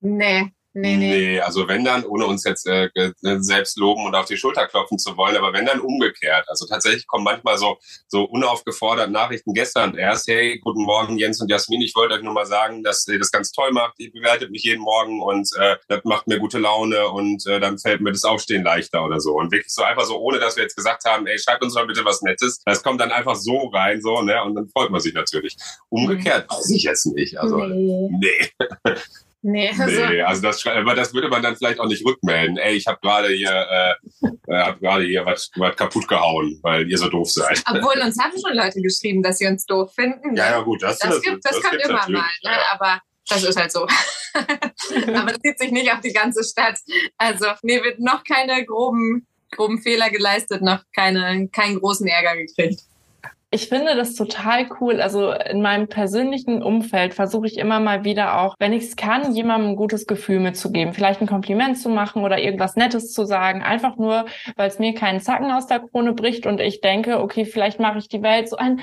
Nee, 0.00 0.52
nee, 0.76 0.96
nee. 0.96 1.10
Nee, 1.16 1.40
also 1.40 1.66
wenn 1.68 1.84
dann, 1.84 2.04
ohne 2.04 2.26
uns 2.26 2.44
jetzt 2.44 2.66
äh, 2.66 2.88
ge- 2.94 3.12
selbst 3.22 3.78
loben 3.78 4.04
und 4.06 4.14
auf 4.14 4.26
die 4.26 4.36
Schulter 4.36 4.66
klopfen 4.66 4.98
zu 4.98 5.16
wollen, 5.16 5.36
aber 5.36 5.52
wenn 5.52 5.66
dann 5.66 5.80
umgekehrt. 5.80 6.44
Also 6.48 6.66
tatsächlich 6.66 7.06
kommen 7.06 7.24
manchmal 7.24 7.58
so, 7.58 7.78
so 8.08 8.24
unaufgefordert 8.24 9.10
Nachrichten 9.10 9.54
gestern 9.54 9.96
erst, 9.96 10.28
hey, 10.28 10.58
guten 10.58 10.82
Morgen 10.84 11.18
Jens 11.18 11.40
und 11.40 11.50
Jasmin, 11.50 11.80
ich 11.80 11.94
wollte 11.94 12.14
euch 12.14 12.22
nur 12.22 12.32
mal 12.34 12.46
sagen, 12.46 12.82
dass 12.82 13.06
ihr 13.08 13.18
das 13.18 13.30
ganz 13.30 13.50
toll 13.52 13.72
macht. 13.72 13.94
Ihr 13.98 14.12
bewertet 14.12 14.50
mich 14.50 14.62
jeden 14.64 14.82
Morgen 14.82 15.20
und 15.22 15.48
äh, 15.58 15.76
das 15.88 16.00
macht 16.04 16.26
mir 16.26 16.38
gute 16.38 16.58
Laune 16.58 17.08
und 17.08 17.46
äh, 17.46 17.58
dann 17.60 17.78
fällt 17.78 18.00
mir 18.00 18.12
das 18.12 18.24
Aufstehen 18.24 18.62
leichter 18.62 19.04
oder 19.04 19.20
so. 19.20 19.34
Und 19.34 19.50
wirklich 19.52 19.72
so 19.72 19.82
einfach 19.82 20.04
so, 20.04 20.18
ohne 20.18 20.38
dass 20.38 20.56
wir 20.56 20.62
jetzt 20.62 20.76
gesagt 20.76 21.04
haben, 21.04 21.26
ey, 21.26 21.38
schreibt 21.38 21.62
uns 21.64 21.74
mal 21.74 21.86
bitte 21.86 22.04
was 22.04 22.22
Nettes. 22.22 22.60
Das 22.64 22.82
kommt 22.82 23.00
dann 23.00 23.12
einfach 23.12 23.34
so 23.36 23.68
rein, 23.68 24.00
so, 24.02 24.20
ne? 24.22 24.42
Und 24.44 24.54
dann 24.54 24.68
freut 24.68 24.90
man 24.90 25.00
sich 25.00 25.14
natürlich. 25.14 25.56
Umgekehrt 25.88 26.50
weiß 26.50 26.70
ich 26.70 26.82
jetzt 26.82 27.06
nicht. 27.06 27.38
Also, 27.40 27.58
nee. 27.64 28.08
nee. 28.20 28.94
Nee, 29.42 29.70
also, 29.70 30.06
Nee, 30.06 30.22
also 30.22 30.42
das, 30.42 30.66
aber 30.66 30.94
das 30.94 31.14
würde 31.14 31.28
man 31.28 31.42
dann 31.42 31.56
vielleicht 31.56 31.78
auch 31.78 31.86
nicht 31.86 32.04
rückmelden. 32.04 32.56
Ey, 32.56 32.74
ich 32.74 32.86
habe 32.86 32.98
gerade 33.00 33.28
hier, 33.28 33.50
äh, 33.50 33.94
äh, 34.48 34.58
hab 34.58 34.80
gerade 34.80 35.04
hier 35.04 35.24
was, 35.24 35.50
was 35.56 35.76
kaputt 35.76 36.08
gehauen, 36.08 36.58
weil 36.62 36.90
ihr 36.90 36.98
so 36.98 37.08
doof 37.08 37.30
seid. 37.30 37.62
obwohl 37.66 38.00
uns 38.04 38.18
haben 38.18 38.32
schon 38.32 38.56
Leute 38.56 38.80
geschrieben, 38.80 39.22
dass 39.22 39.38
sie 39.38 39.46
uns 39.46 39.64
doof 39.66 39.92
finden. 39.94 40.32
ne? 40.32 40.38
Ja, 40.38 40.50
ja, 40.50 40.60
gut, 40.62 40.82
das, 40.82 40.98
Das, 40.98 41.20
gibt, 41.22 41.44
das, 41.44 41.60
kommt 41.60 41.70
gibt's 41.72 41.88
immer 41.88 42.08
mal, 42.08 42.08
ne? 42.08 42.30
ja. 42.42 42.60
aber 42.72 43.00
das 43.28 43.44
ist 43.44 43.56
halt 43.56 43.72
so. 43.72 43.82
aber 44.34 45.32
das 45.32 45.40
zieht 45.40 45.58
sich 45.58 45.70
nicht 45.70 45.92
auf 45.92 46.00
die 46.00 46.12
ganze 46.12 46.42
Stadt. 46.44 46.78
Also, 47.16 47.46
nee, 47.62 47.82
wird 47.82 48.00
noch 48.00 48.24
keine 48.24 48.64
groben, 48.64 49.26
groben 49.50 49.80
Fehler 49.80 50.10
geleistet, 50.10 50.62
noch 50.62 50.82
keine, 50.94 51.48
keinen 51.48 51.78
großen 51.78 52.06
Ärger 52.06 52.36
gekriegt. 52.36 52.80
Ich 53.50 53.68
finde 53.68 53.94
das 53.94 54.14
total 54.16 54.66
cool. 54.80 55.00
Also 55.00 55.30
in 55.30 55.62
meinem 55.62 55.86
persönlichen 55.86 56.62
Umfeld 56.62 57.14
versuche 57.14 57.46
ich 57.46 57.58
immer 57.58 57.78
mal 57.78 58.04
wieder 58.04 58.40
auch, 58.40 58.56
wenn 58.58 58.72
ich 58.72 58.84
es 58.84 58.96
kann, 58.96 59.32
jemandem 59.34 59.70
ein 59.70 59.76
gutes 59.76 60.06
Gefühl 60.06 60.40
mitzugeben. 60.40 60.92
Vielleicht 60.92 61.20
ein 61.20 61.28
Kompliment 61.28 61.78
zu 61.78 61.88
machen 61.88 62.24
oder 62.24 62.38
irgendwas 62.40 62.74
Nettes 62.74 63.12
zu 63.12 63.24
sagen. 63.24 63.62
Einfach 63.62 63.96
nur, 63.98 64.26
weil 64.56 64.68
es 64.68 64.80
mir 64.80 64.94
keinen 64.94 65.20
Zacken 65.20 65.52
aus 65.52 65.68
der 65.68 65.80
Krone 65.80 66.12
bricht 66.12 66.46
und 66.46 66.60
ich 66.60 66.80
denke, 66.80 67.20
okay, 67.20 67.44
vielleicht 67.44 67.78
mache 67.78 67.98
ich 67.98 68.08
die 68.08 68.22
Welt 68.22 68.48
so 68.48 68.56
ein 68.56 68.80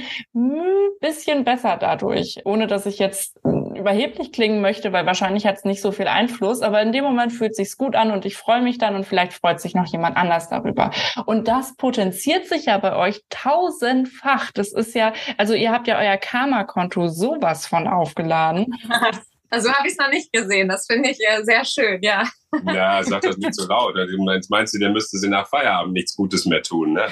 bisschen 1.01 1.43
besser 1.43 1.77
dadurch. 1.77 2.39
Ohne 2.45 2.67
dass 2.67 2.85
ich 2.85 2.99
jetzt 2.99 3.39
überheblich 3.75 4.31
klingen 4.31 4.61
möchte, 4.61 4.93
weil 4.93 5.05
wahrscheinlich 5.05 5.45
hat 5.45 5.57
es 5.57 5.65
nicht 5.65 5.81
so 5.81 5.91
viel 5.91 6.07
Einfluss. 6.07 6.61
Aber 6.61 6.81
in 6.81 6.91
dem 6.91 7.03
Moment 7.03 7.31
fühlt 7.31 7.55
sich's 7.55 7.77
gut 7.77 7.95
an 7.95 8.11
und 8.11 8.25
ich 8.25 8.37
freue 8.37 8.61
mich 8.61 8.77
dann 8.77 8.95
und 8.95 9.05
vielleicht 9.05 9.33
freut 9.33 9.61
sich 9.61 9.75
noch 9.75 9.87
jemand 9.87 10.17
anders 10.17 10.49
darüber. 10.49 10.91
Und 11.25 11.47
das 11.47 11.75
potenziert 11.75 12.47
sich 12.47 12.65
ja 12.65 12.77
bei 12.77 12.95
euch 12.95 13.23
tausendfach. 13.29 14.51
Das 14.51 14.73
ist 14.73 14.95
ja, 14.95 15.13
also 15.37 15.53
ihr 15.53 15.71
habt 15.71 15.87
ja 15.87 15.99
euer 15.99 16.17
Karma-Konto 16.17 17.07
sowas 17.07 17.67
von 17.67 17.87
aufgeladen. 17.87 18.73
Also 19.53 19.71
habe 19.71 19.87
ich 19.87 19.93
es 19.93 19.99
noch 19.99 20.09
nicht 20.09 20.33
gesehen. 20.33 20.67
Das 20.67 20.87
finde 20.87 21.11
ich 21.11 21.19
äh, 21.19 21.43
sehr 21.43 21.63
schön, 21.63 22.01
ja. 22.01 22.27
Ja, 22.65 23.03
sag 23.03 23.21
das 23.21 23.37
nicht 23.37 23.53
so 23.53 23.67
laut. 23.67 23.93
Meinst, 24.17 24.49
meinst 24.49 24.73
du, 24.73 24.79
der 24.79 24.89
müsste 24.89 25.19
sie 25.19 25.29
nach 25.29 25.47
Feierabend 25.47 25.93
nichts 25.93 26.15
Gutes 26.15 26.47
mehr 26.47 26.63
tun, 26.63 26.93
ne? 26.93 27.07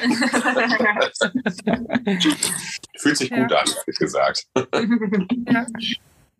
Fühlt 2.97 3.17
sich 3.17 3.30
gut 3.30 3.54
an, 3.54 3.67
ehrlich 3.67 4.00
gesagt. 4.00 4.47
Ja. 4.56 5.67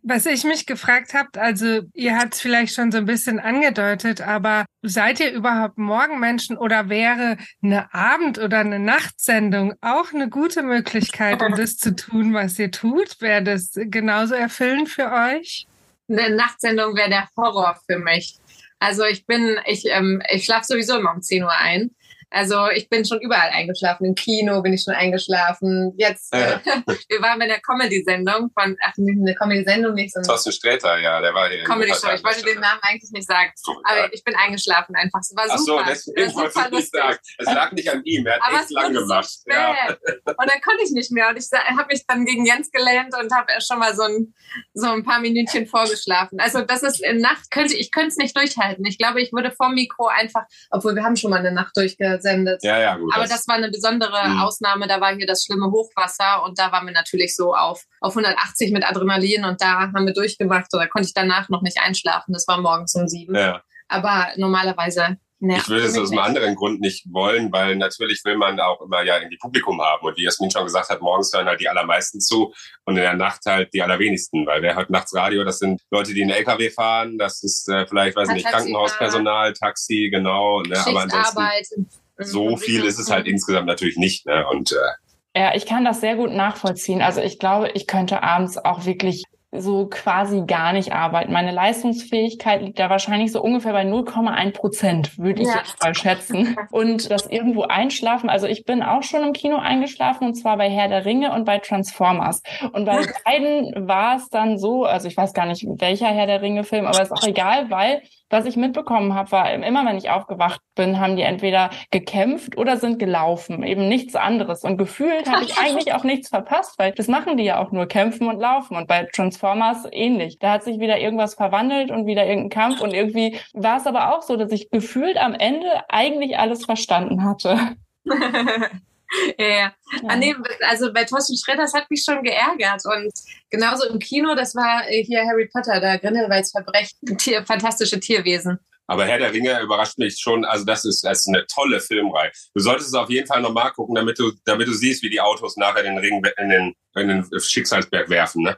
Was 0.04 0.26
ich 0.26 0.44
mich 0.44 0.66
gefragt 0.66 1.14
habt, 1.14 1.38
also 1.38 1.82
ihr 1.94 2.18
habt 2.18 2.34
es 2.34 2.42
vielleicht 2.42 2.74
schon 2.74 2.92
so 2.92 2.98
ein 2.98 3.06
bisschen 3.06 3.40
angedeutet, 3.40 4.22
aber 4.22 4.66
seid 4.82 5.20
ihr 5.20 5.32
überhaupt 5.32 5.78
Morgenmenschen 5.78 6.58
oder 6.58 6.90
wäre 6.90 7.38
eine 7.62 7.94
Abend- 7.94 8.40
oder 8.40 8.60
eine 8.60 8.80
Nachtsendung 8.80 9.76
auch 9.82 10.12
eine 10.12 10.28
gute 10.28 10.64
Möglichkeit, 10.64 11.44
um 11.44 11.56
das 11.56 11.78
zu 11.78 11.96
tun, 11.96 12.34
was 12.34 12.58
ihr 12.58 12.72
tut? 12.72 13.22
Wäre 13.22 13.44
das 13.44 13.74
genauso 13.76 14.34
erfüllend 14.34 14.90
für 14.90 15.12
euch? 15.12 15.68
Eine 16.10 16.36
Nachtsendung 16.36 16.96
wäre 16.96 17.10
der 17.10 17.30
Horror 17.38 17.80
für 17.88 18.00
mich. 18.00 18.40
Also 18.80 19.06
ich 19.06 19.28
bin, 19.28 19.60
ich, 19.66 19.86
ähm, 19.86 20.24
ich 20.32 20.46
schlafe 20.46 20.66
sowieso 20.66 20.98
immer 20.98 21.14
um 21.14 21.22
10 21.22 21.44
Uhr 21.44 21.52
ein. 21.52 21.92
Also 22.32 22.70
ich 22.74 22.89
bin 22.89 23.06
schon 23.06 23.20
überall 23.20 23.50
eingeschlafen. 23.50 24.06
Im 24.06 24.15
Kino 24.15 24.62
bin 24.62 24.72
ich 24.74 24.84
schon 24.84 24.94
eingeschlafen. 24.94 25.94
Jetzt, 25.98 26.34
äh, 26.34 26.58
wir 27.10 27.22
waren 27.22 27.38
bei 27.38 27.48
der 27.48 27.60
Comedy-Sendung 27.60 28.52
von, 28.58 28.78
ach, 28.82 28.94
eine 28.98 29.36
Comedy-Sendung 29.36 29.94
nicht, 29.94 30.13
sondern 30.13 30.30
Thorsten 30.30 30.54
Sträter, 30.54 30.98
ja, 31.00 31.20
der 31.20 31.34
war 31.34 31.50
hier. 31.50 31.63
Comedy-Show. 31.65 32.10
Ich 32.15 32.24
wollte 32.24 32.44
den 32.44 32.62
Namen 32.62 32.80
eigentlich 32.84 33.12
nicht 33.12 33.28
sagen. 33.28 33.52
So, 33.56 33.74
ja. 33.74 33.80
Aber 33.84 34.13
ich 34.13 34.24
bin 34.24 34.36
eingeschlafen 34.36 34.96
einfach. 34.96 35.20
Es 35.20 35.34
war 35.36 35.46
Ach 35.50 35.58
so, 35.58 35.78
super. 35.78 35.86
deswegen 35.89 36.22
Es 36.22 36.36
war 36.36 36.44
wollte 36.44 36.60
ich 36.63 36.72
nicht 36.72 36.91
sagen. 36.91 37.17
Es 37.38 37.46
lag 37.46 37.72
nicht 37.74 37.89
an 37.91 38.02
ihm, 38.06 38.26
er 38.26 38.36
hat 38.36 38.41
Aber 38.44 38.56
echt 38.56 38.65
es 38.65 38.72
lang 38.72 38.94
gemacht. 38.94 39.30
so 39.30 39.52
ja. 39.52 39.88
Und 39.89 40.50
dann 40.50 40.62
konnte 40.62 40.84
ich 40.86 40.91
nicht 40.91 41.12
mehr. 41.12 41.30
Und 41.30 41.38
ich 41.38 41.48
habe 41.52 41.88
mich 41.89 42.06
dann 42.08 42.26
gegen 42.26 42.46
Jens 42.46 42.72
gelehnt 42.72 43.13
und 43.20 43.34
habe 43.36 43.52
schon 43.60 43.80
mal 43.80 43.94
so 43.94 44.04
ein, 44.04 44.34
so 44.74 44.88
ein 44.89 45.04
paar 45.04 45.20
Minütchen 45.20 45.67
vorgeschlafen. 45.67 46.39
Also 46.39 46.62
das 46.62 46.84
ist 46.84 47.02
in 47.04 47.17
Nacht, 47.17 47.52
könnte 47.52 47.76
ich 47.76 47.91
könnte 47.91 48.10
es 48.10 48.17
nicht 48.17 48.38
durchhalten. 48.38 48.86
Ich 48.86 48.98
glaube, 48.98 49.22
ich 49.22 49.34
würde 49.34 49.52
vom 49.52 49.74
Mikro 49.74 50.08
einfach, 50.08 50.44
obwohl 50.70 50.96
wir 50.96 51.04
haben 51.04 51.17
schon 51.17 51.32
mal 51.32 51.39
eine 51.39 51.52
Nacht 51.52 51.76
durchge, 51.76 52.21
sendet. 52.22 52.64
Ja, 52.64 52.80
ja, 52.80 52.96
gut. 52.98 53.14
Aber 53.16 53.26
das 53.26 53.48
war 53.48 53.56
eine 53.56 53.70
besondere 53.70 54.30
Mhm. 54.30 54.40
Ausnahme. 54.40 54.88
Da 54.88 55.02
war 55.02 55.16
hier 55.16 55.28
das 55.28 55.44
schlimme 55.44 55.72
Hochwasser 55.72 56.44
und 56.44 56.58
da 56.60 56.72
waren 56.72 56.86
wir 56.86 56.94
natürlich 56.94 57.36
so 57.36 57.54
auf, 57.56 57.84
auf 58.00 58.16
180 58.16 58.72
mit 58.72 58.84
Adrenalin 58.88 59.46
und 59.46 59.62
da 59.62 59.92
haben 59.94 60.06
wir 60.06 60.14
durchgemacht. 60.14 60.68
Oder 60.74 60.88
konnte 60.88 61.08
ich 61.08 61.14
danach 61.14 61.50
noch 61.50 61.62
nicht 61.62 61.80
einschlafen. 61.82 62.34
Das 62.34 62.48
war 62.48 62.60
morgens 62.62 62.96
um 62.96 63.08
sieben. 63.08 63.36
ja. 63.36 63.62
Aber 63.88 64.28
normalerweise 64.38 65.18
nervt 65.40 65.64
Ich 65.64 65.70
würde 65.70 65.86
es 65.88 65.98
aus 65.98 66.12
einem 66.12 66.20
anderen 66.20 66.56
Grund 66.56 66.80
nicht 66.80 67.06
wollen, 67.12 67.52
weil 67.52 67.76
natürlich 67.76 68.24
will 68.24 68.38
man 68.38 68.58
auch 68.60 68.80
immer 68.82 69.04
ja 69.04 69.18
irgendwie 69.18 69.38
Publikum 69.38 69.82
haben. 69.82 70.06
Und 70.06 70.16
wie 70.18 70.24
Jasmin 70.24 70.50
schon 70.50 70.64
gesagt 70.64 70.90
hat, 70.90 71.02
morgens 71.02 71.34
hören 71.34 71.48
halt 71.48 71.60
die 71.60 71.68
allermeisten 71.68 72.22
zu 72.22 72.54
und 72.86 72.96
in 72.96 73.02
der 73.04 73.16
Nacht 73.16 73.42
halt 73.46 73.74
die 73.74 73.82
allerwenigsten. 73.82 74.46
Weil 74.46 74.62
wer 74.62 74.76
hört 74.76 74.90
nachts 74.92 75.14
Radio, 75.14 75.44
das 75.44 75.60
sind 75.60 75.82
Leute, 75.90 76.14
die 76.14 76.22
einen 76.22 76.32
LKW 76.32 76.70
fahren, 76.70 77.18
das 77.18 77.44
ist 77.44 77.68
äh, 77.68 77.86
vielleicht, 77.88 78.16
weiß 78.16 78.30
nicht, 78.30 78.44
Taxifahrer. 78.44 78.64
Krankenhauspersonal, 78.64 79.54
Taxi, 79.54 80.10
genau. 80.10 80.62
Ne? 80.62 80.80
Aber 80.86 81.02
ansonsten 81.02 81.90
so 82.24 82.58
viel 82.58 82.84
ist 82.86 83.00
es 83.00 83.10
halt 83.12 83.26
Mhm. 83.26 83.34
insgesamt 83.34 83.68
natürlich 83.68 83.98
nicht. 83.98 84.26
Ne? 84.26 84.46
Und 84.50 84.72
äh, 84.72 85.40
Ja, 85.40 85.56
ich 85.56 85.66
kann 85.66 85.86
das 85.86 86.02
sehr 86.02 86.16
gut 86.16 86.32
nachvollziehen. 86.32 87.02
Also 87.02 87.22
ich 87.22 87.40
glaube, 87.40 87.70
ich 87.74 87.88
könnte 87.88 88.22
abends 88.24 88.58
auch 88.58 88.86
wirklich 88.86 89.24
so 89.54 89.88
quasi 89.88 90.44
gar 90.48 90.72
nicht 90.72 90.94
arbeiten. 90.94 91.34
Meine 91.34 91.52
Leistungsfähigkeit 91.52 92.62
liegt 92.62 92.80
da 92.80 92.90
wahrscheinlich 92.90 93.34
so 93.34 93.42
ungefähr 93.42 93.74
bei 93.74 93.84
0,1 93.84 94.54
Prozent, 94.54 95.18
würde 95.18 95.42
ich 95.42 95.48
Ja. 95.50 95.58
jetzt 95.58 95.82
mal 95.82 95.94
schätzen. 95.94 96.56
Und 96.72 97.12
das 97.12 97.28
irgendwo 97.28 97.64
einschlafen. 97.64 98.30
Also 98.30 98.48
ich 98.48 98.64
bin 98.64 98.82
auch 98.82 99.04
schon 99.04 99.24
im 99.24 99.34
Kino 99.34 99.58
eingeschlafen 99.58 100.26
und 100.28 100.36
zwar 100.36 100.56
bei 100.56 100.70
Herr 100.70 100.88
der 100.88 101.04
Ringe 101.04 101.34
und 101.34 101.44
bei 101.44 101.60
Transformers. 101.60 102.42
Und 102.72 102.86
bei 102.86 103.06
beiden 103.26 103.88
war 103.90 104.16
es 104.18 104.30
dann 104.30 104.58
so, 104.58 104.86
also 104.86 105.10
ich 105.10 105.18
weiß 105.18 105.34
gar 105.34 105.46
nicht, 105.46 105.66
welcher 105.68 106.08
Herr 106.08 106.28
der 106.28 106.42
Ringe-Film, 106.42 106.86
aber 106.86 107.02
ist 107.02 107.12
auch 107.12 107.28
egal, 107.28 107.70
weil 107.70 108.02
was 108.32 108.46
ich 108.46 108.56
mitbekommen 108.56 109.13
habe, 109.13 109.32
war 109.32 109.52
immer, 109.52 109.86
wenn 109.86 109.98
ich 109.98 110.10
aufgewacht 110.10 110.62
bin, 110.76 111.00
haben 111.00 111.15
die 111.15 111.22
entweder 111.22 111.70
gekämpft 111.91 112.58
oder 112.58 112.78
sind 112.78 113.00
gelaufen. 113.00 113.63
Eben 113.63 113.88
nichts 113.88 114.15
anderes. 114.15 114.63
Und 114.63 114.78
gefühlt 114.78 115.30
habe 115.30 115.44
ich 115.44 115.58
eigentlich 115.58 115.94
auch 115.96 116.04
nichts 116.04 116.30
verpasst, 116.30 116.78
weil 116.78 116.91
das 116.94 117.08
machen 117.08 117.38
die 117.38 117.44
ja 117.44 117.60
auch 117.60 117.72
nur, 117.72 117.88
kämpfen 117.88 118.28
und 118.28 118.39
laufen. 118.39 118.76
Und 118.76 118.88
bei 118.88 119.08
Transformers 119.13 119.88
ähnlich. 119.91 120.39
Da 120.39 120.54
hat 120.54 120.63
sich 120.63 120.80
wieder 120.80 121.00
irgendwas 121.00 121.36
verwandelt 121.36 121.91
und 121.91 122.06
wieder 122.06 122.26
irgendein 122.26 122.50
Kampf. 122.50 122.82
Und 122.82 122.94
irgendwie 122.94 123.38
war 123.54 123.78
es 123.78 123.88
aber 123.88 124.15
auch 124.15 124.22
so, 124.22 124.38
dass 124.38 124.52
ich 124.52 124.70
gefühlt 124.70 125.17
am 125.17 125.34
Ende 125.34 125.67
eigentlich 125.89 126.38
alles 126.38 126.65
verstanden 126.65 127.24
hatte. 127.24 127.58
ja, 129.38 129.47
ja. 129.47 129.74
Ah, 130.08 130.15
nee, 130.15 130.36
also 130.67 130.91
bei 130.93 131.04
Thorsten 131.04 131.36
das 131.58 131.74
hat 131.74 131.89
mich 131.89 132.04
schon 132.04 132.24
geärgert. 132.24 132.82
Und 132.86 133.12
genauso 133.50 133.88
im 133.88 134.00
Kino, 134.00 134.36
das 134.36 134.56
war 134.56 134.88
äh, 134.89 135.04
hier 135.04 135.26
Harry 135.26 135.50
Potter, 135.52 135.80
der 135.80 136.00
Grindelwalds 136.00 136.52
Verbrechen, 136.52 136.97
Tier, 137.17 137.45
fantastische 137.45 138.00
Tierwesen. 138.00 138.58
aber 138.88 139.06
Herr 139.06 139.19
der 139.19 139.34
Ringe 139.34 139.60
überrascht 139.62 139.97
mich 139.97 140.17
schon. 140.19 140.45
Also 140.45 140.65
das 140.65 140.86
ist, 140.86 141.04
das 141.04 141.19
ist 141.19 141.28
eine 141.28 141.45
tolle 141.47 141.80
Filmreihe. 141.82 142.32
Du 142.54 142.62
solltest 142.62 142.89
es 142.89 142.93
auf 142.93 143.10
jeden 143.10 143.28
Fall 143.28 143.41
nochmal 143.41 143.71
gucken, 143.71 143.95
damit 143.95 144.17
du, 144.19 144.32
damit 144.45 144.67
du 144.67 144.74
siehst, 144.74 145.04
wie 145.04 145.10
die 145.10 145.21
Autos 145.21 145.58
nachher 145.58 145.84
den 145.84 145.97
Ring 145.97 146.24
in 146.38 146.50
den, 146.50 146.76
in 146.95 147.08
den 147.08 147.39
Schicksalsberg 147.39 148.10
werfen. 148.10 148.43
Ne? 148.43 148.58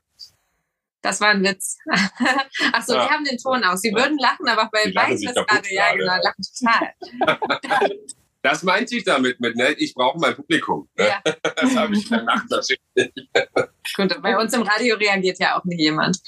Das 1.02 1.20
war 1.20 1.30
ein 1.30 1.44
Witz. 1.44 1.78
Ach 2.72 2.82
so, 2.86 2.94
Ja. 2.94 3.06
die 3.06 3.12
haben 3.12 3.26
den 3.26 3.38
Ton 3.38 3.62
aus. 3.64 3.82
Sie 3.82 3.92
würden 3.94 4.18
lachen, 4.20 4.48
aber 4.48 4.70
bei 4.72 4.90
kaputt 4.92 5.48
gerade, 5.48 5.74
ja 5.74 5.94
genau, 5.94 6.16
lachen 6.24 6.44
total. 6.60 7.98
Das 8.44 8.62
meinte 8.62 8.96
ich 8.98 9.06
damit, 9.06 9.40
mit, 9.40 9.56
ne? 9.56 9.72
ich 9.78 9.94
brauche 9.94 10.20
mein 10.20 10.36
Publikum. 10.36 10.90
Ne? 10.98 11.08
Ja, 11.08 11.22
Das 11.56 11.76
habe 11.76 11.96
ich 11.96 12.10
gemacht. 12.10 12.44
natürlich. 12.50 12.82
gut. 13.96 14.22
Bei 14.22 14.38
uns 14.38 14.54
im 14.54 14.64
Radio 14.64 14.98
reagiert 14.98 15.40
ja 15.40 15.58
auch 15.58 15.64
nicht 15.64 15.80
jemand. 15.80 16.20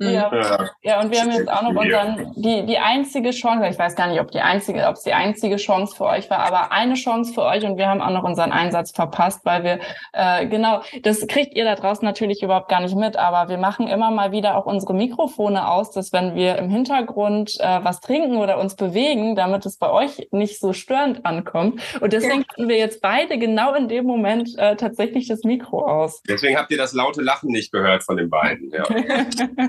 Ja. 0.00 0.30
Ja. 0.34 0.70
Ja, 0.82 1.00
und 1.00 1.10
wir 1.10 1.20
haben 1.20 1.30
jetzt 1.30 1.50
auch 1.50 1.62
noch 1.62 1.72
Ja. 1.84 2.02
unseren, 2.02 2.32
die, 2.36 2.64
die 2.66 2.78
einzige 2.78 3.30
Chance, 3.30 3.68
ich 3.68 3.78
weiß 3.78 3.94
gar 3.96 4.06
nicht, 4.08 4.20
ob 4.20 4.30
die 4.30 4.40
einzige, 4.40 4.86
ob 4.86 4.94
es 4.94 5.02
die 5.02 5.12
einzige 5.12 5.56
Chance 5.56 5.94
für 5.94 6.04
euch 6.06 6.30
war, 6.30 6.38
aber 6.38 6.72
eine 6.72 6.94
Chance 6.94 7.34
für 7.34 7.42
euch 7.42 7.64
und 7.64 7.76
wir 7.76 7.86
haben 7.86 8.00
auch 8.00 8.10
noch 8.10 8.24
unseren 8.24 8.50
Einsatz 8.52 8.92
verpasst, 8.92 9.40
weil 9.44 9.62
wir, 9.62 9.78
äh, 10.12 10.46
genau, 10.46 10.80
das 11.02 11.26
kriegt 11.26 11.54
ihr 11.54 11.64
da 11.64 11.74
draußen 11.74 12.04
natürlich 12.04 12.42
überhaupt 12.42 12.68
gar 12.68 12.80
nicht 12.80 12.96
mit, 12.96 13.16
aber 13.16 13.50
wir 13.50 13.58
machen 13.58 13.88
immer 13.88 14.10
mal 14.10 14.32
wieder 14.32 14.56
auch 14.56 14.66
unsere 14.66 14.94
Mikrofone 14.94 15.68
aus, 15.68 15.90
dass 15.90 16.12
wenn 16.12 16.34
wir 16.34 16.56
im 16.56 16.70
Hintergrund 16.70 17.58
äh, 17.60 17.80
was 17.84 18.00
trinken 18.00 18.38
oder 18.38 18.58
uns 18.58 18.76
bewegen, 18.76 19.36
damit 19.36 19.66
es 19.66 19.76
bei 19.76 19.90
euch 19.90 20.28
nicht 20.30 20.60
so 20.60 20.72
störend 20.72 21.26
ankommt. 21.26 21.80
Und 22.00 22.12
deswegen 22.12 22.44
hatten 22.48 22.68
wir 22.68 22.78
jetzt 22.78 23.02
beide 23.02 23.38
genau 23.38 23.74
in 23.74 23.88
dem 23.88 24.06
Moment 24.06 24.56
äh, 24.58 24.76
tatsächlich 24.76 25.28
das 25.28 25.44
Mikro 25.44 25.84
aus. 25.86 26.22
Deswegen 26.28 26.56
habt 26.56 26.70
ihr 26.70 26.78
das 26.78 26.92
laute 26.94 27.20
Lachen 27.20 27.50
nicht 27.50 27.70
gehört 27.72 28.02
von 28.02 28.16
den 28.16 28.30
beiden. 28.30 28.70
Ja. 28.70 28.84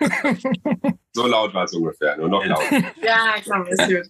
So 1.14 1.26
laut 1.26 1.52
war 1.52 1.64
es 1.64 1.74
ungefähr, 1.74 2.16
nur 2.16 2.28
noch 2.28 2.44
laut. 2.44 2.62
Ja, 3.02 3.34
klar, 3.42 3.68
ist 3.68 3.86
gut. 3.86 4.08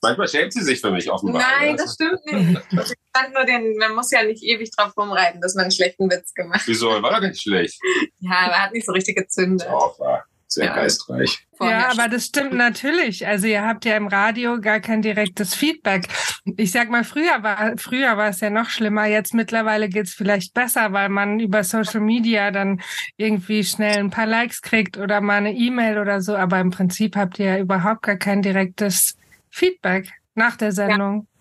Manchmal 0.00 0.28
schämt 0.28 0.52
sie 0.54 0.62
sich 0.62 0.80
für 0.80 0.90
mich 0.90 1.10
offenbar. 1.10 1.42
Nein, 1.42 1.72
ne? 1.72 1.76
das 1.76 1.94
stimmt 1.94 2.24
nicht. 2.24 2.60
Ich 2.72 2.94
fand 3.14 3.34
nur 3.34 3.44
den, 3.44 3.76
man 3.76 3.94
muss 3.94 4.10
ja 4.10 4.22
nicht 4.22 4.42
ewig 4.42 4.70
drauf 4.70 4.96
rumreiten, 4.96 5.42
dass 5.42 5.54
man 5.54 5.64
einen 5.64 5.72
schlechten 5.72 6.10
Witz 6.10 6.32
gemacht 6.32 6.62
Wieso? 6.64 6.88
War 7.02 7.12
doch 7.12 7.20
nicht 7.20 7.42
schlecht. 7.42 7.78
Ja, 8.20 8.46
aber 8.46 8.62
hat 8.62 8.72
nicht 8.72 8.86
so 8.86 8.92
richtig 8.92 9.16
gezündet. 9.16 9.68
Doch, 9.68 9.98
war 10.00 10.24
sehr 10.54 10.66
Ja. 10.66 10.74
geistreich. 10.74 11.46
Ja, 11.60 11.90
aber 11.90 12.08
das 12.08 12.26
stimmt 12.26 12.52
natürlich. 12.52 13.26
Also 13.26 13.46
ihr 13.46 13.64
habt 13.64 13.84
ja 13.84 13.96
im 13.96 14.08
Radio 14.08 14.60
gar 14.60 14.80
kein 14.80 15.02
direktes 15.02 15.54
Feedback. 15.54 16.08
Ich 16.56 16.72
sag 16.72 16.90
mal, 16.90 17.04
früher 17.04 17.42
war 17.42 17.74
früher 17.78 18.16
war 18.16 18.28
es 18.28 18.40
ja 18.40 18.50
noch 18.50 18.68
schlimmer. 18.68 19.06
Jetzt 19.06 19.34
mittlerweile 19.34 19.88
geht's 19.88 20.12
vielleicht 20.14 20.52
besser, 20.52 20.92
weil 20.92 21.08
man 21.08 21.38
über 21.40 21.62
Social 21.62 22.00
Media 22.00 22.50
dann 22.50 22.80
irgendwie 23.16 23.62
schnell 23.64 23.98
ein 23.98 24.10
paar 24.10 24.26
Likes 24.26 24.62
kriegt 24.62 24.96
oder 24.98 25.20
mal 25.20 25.36
eine 25.36 25.52
E-Mail 25.54 25.98
oder 25.98 26.20
so. 26.20 26.36
Aber 26.36 26.58
im 26.60 26.70
Prinzip 26.70 27.16
habt 27.16 27.38
ihr 27.38 27.46
ja 27.46 27.58
überhaupt 27.58 28.02
gar 28.02 28.16
kein 28.16 28.42
direktes 28.42 29.16
Feedback 29.50 30.10
nach 30.34 30.56
der 30.56 30.72
Sendung. 30.72 31.28
Ja, 31.28 31.33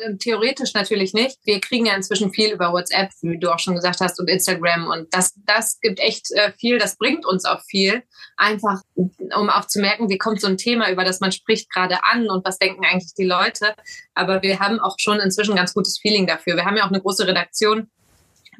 äh, 0.00 0.16
theoretisch 0.16 0.72
natürlich 0.74 1.12
nicht. 1.12 1.38
Wir 1.44 1.60
kriegen 1.60 1.86
ja 1.86 1.94
inzwischen 1.94 2.32
viel 2.32 2.52
über 2.52 2.72
WhatsApp, 2.72 3.10
wie 3.22 3.38
du 3.38 3.52
auch 3.52 3.58
schon 3.58 3.74
gesagt 3.74 4.00
hast, 4.00 4.18
und 4.18 4.28
Instagram. 4.28 4.86
Und 4.86 5.12
das, 5.12 5.34
das 5.44 5.78
gibt 5.80 6.00
echt 6.00 6.30
äh, 6.32 6.52
viel, 6.58 6.78
das 6.78 6.96
bringt 6.96 7.26
uns 7.26 7.44
auch 7.44 7.60
viel. 7.68 8.02
Einfach, 8.36 8.80
um 8.94 9.50
auch 9.50 9.66
zu 9.66 9.80
merken, 9.80 10.08
wie 10.08 10.18
kommt 10.18 10.40
so 10.40 10.46
ein 10.46 10.56
Thema, 10.56 10.90
über 10.90 11.04
das 11.04 11.20
man 11.20 11.32
spricht, 11.32 11.70
gerade 11.70 12.04
an 12.04 12.30
und 12.30 12.44
was 12.44 12.58
denken 12.58 12.84
eigentlich 12.84 13.14
die 13.14 13.26
Leute. 13.26 13.74
Aber 14.14 14.42
wir 14.42 14.60
haben 14.60 14.80
auch 14.80 14.96
schon 14.98 15.20
inzwischen 15.20 15.56
ganz 15.56 15.74
gutes 15.74 15.98
Feeling 15.98 16.26
dafür. 16.26 16.56
Wir 16.56 16.64
haben 16.64 16.76
ja 16.76 16.84
auch 16.84 16.90
eine 16.90 17.00
große 17.00 17.26
Redaktion, 17.26 17.90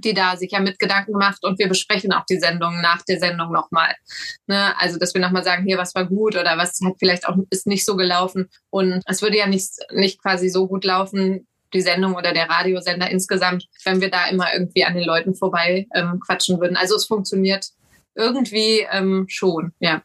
die 0.01 0.15
da 0.15 0.37
sich 0.37 0.53
ja 0.53 0.61
mit 0.61 0.79
Gedanken 0.79 1.13
macht 1.13 1.45
und 1.45 1.59
wir 1.59 1.69
besprechen 1.69 2.13
auch 2.13 2.25
die 2.29 2.39
Sendung 2.39 2.81
nach 2.81 3.03
der 3.03 3.19
Sendung 3.19 3.53
nochmal. 3.53 3.95
Ne? 4.47 4.75
Also, 4.79 4.99
dass 4.99 5.15
wir 5.15 5.21
nochmal 5.21 5.45
sagen, 5.45 5.65
hier, 5.65 5.79
was 5.79 5.95
war 5.95 6.07
gut 6.07 6.37
oder 6.37 6.57
was 6.59 6.79
hat 6.85 6.95
vielleicht 6.99 7.29
auch 7.29 7.37
ist 7.51 7.67
nicht 7.67 7.85
so 7.85 7.97
gelaufen. 7.97 8.49
Und 8.71 9.03
es 9.07 9.23
würde 9.23 9.39
ja 9.39 9.47
nicht, 9.47 9.71
nicht 9.93 10.21
quasi 10.21 10.49
so 10.49 10.67
gut 10.67 10.85
laufen, 10.85 11.47
die 11.73 11.81
Sendung 11.81 12.15
oder 12.15 12.33
der 12.33 12.49
Radiosender 12.49 13.11
insgesamt, 13.11 13.67
wenn 13.85 14.01
wir 14.01 14.11
da 14.11 14.29
immer 14.29 14.53
irgendwie 14.53 14.85
an 14.85 14.95
den 14.95 15.05
Leuten 15.05 15.35
vorbei 15.35 15.87
ähm, 15.95 16.21
quatschen 16.21 16.61
würden. 16.61 16.77
Also 16.77 16.97
es 16.97 17.07
funktioniert 17.07 17.69
irgendwie 18.15 18.87
ähm, 18.91 19.27
schon, 19.29 19.73
ja. 19.79 20.03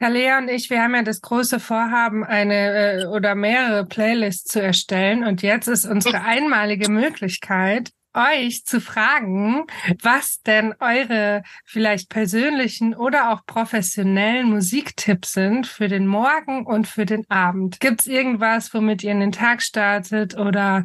Kalea 0.00 0.38
und 0.38 0.48
ich, 0.48 0.70
wir 0.70 0.80
haben 0.80 0.94
ja 0.94 1.02
das 1.02 1.20
große 1.20 1.58
Vorhaben, 1.58 2.22
eine 2.22 3.00
äh, 3.02 3.06
oder 3.06 3.34
mehrere 3.34 3.84
Playlists 3.84 4.52
zu 4.52 4.62
erstellen. 4.62 5.24
Und 5.24 5.42
jetzt 5.42 5.66
ist 5.66 5.86
unsere 5.86 6.22
einmalige 6.22 6.88
Möglichkeit, 6.88 7.90
euch 8.14 8.64
zu 8.64 8.80
fragen, 8.80 9.64
was 10.02 10.42
denn 10.42 10.74
eure 10.80 11.42
vielleicht 11.64 12.08
persönlichen 12.08 12.94
oder 12.94 13.32
auch 13.32 13.44
professionellen 13.46 14.50
Musiktipps 14.50 15.32
sind 15.32 15.66
für 15.66 15.88
den 15.88 16.06
Morgen 16.06 16.66
und 16.66 16.86
für 16.86 17.06
den 17.06 17.28
Abend. 17.30 17.80
Gibt's 17.80 18.06
irgendwas, 18.06 18.72
womit 18.74 19.02
ihr 19.02 19.12
in 19.12 19.20
den 19.20 19.32
Tag 19.32 19.62
startet 19.62 20.36
oder 20.36 20.84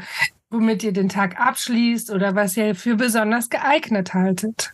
womit 0.50 0.84
ihr 0.84 0.94
den 0.94 1.10
Tag 1.10 1.40
abschließt 1.40 2.12
oder 2.12 2.36
was 2.36 2.56
ihr 2.56 2.76
für 2.76 2.96
besonders 2.96 3.50
geeignet 3.50 4.14
haltet? 4.14 4.74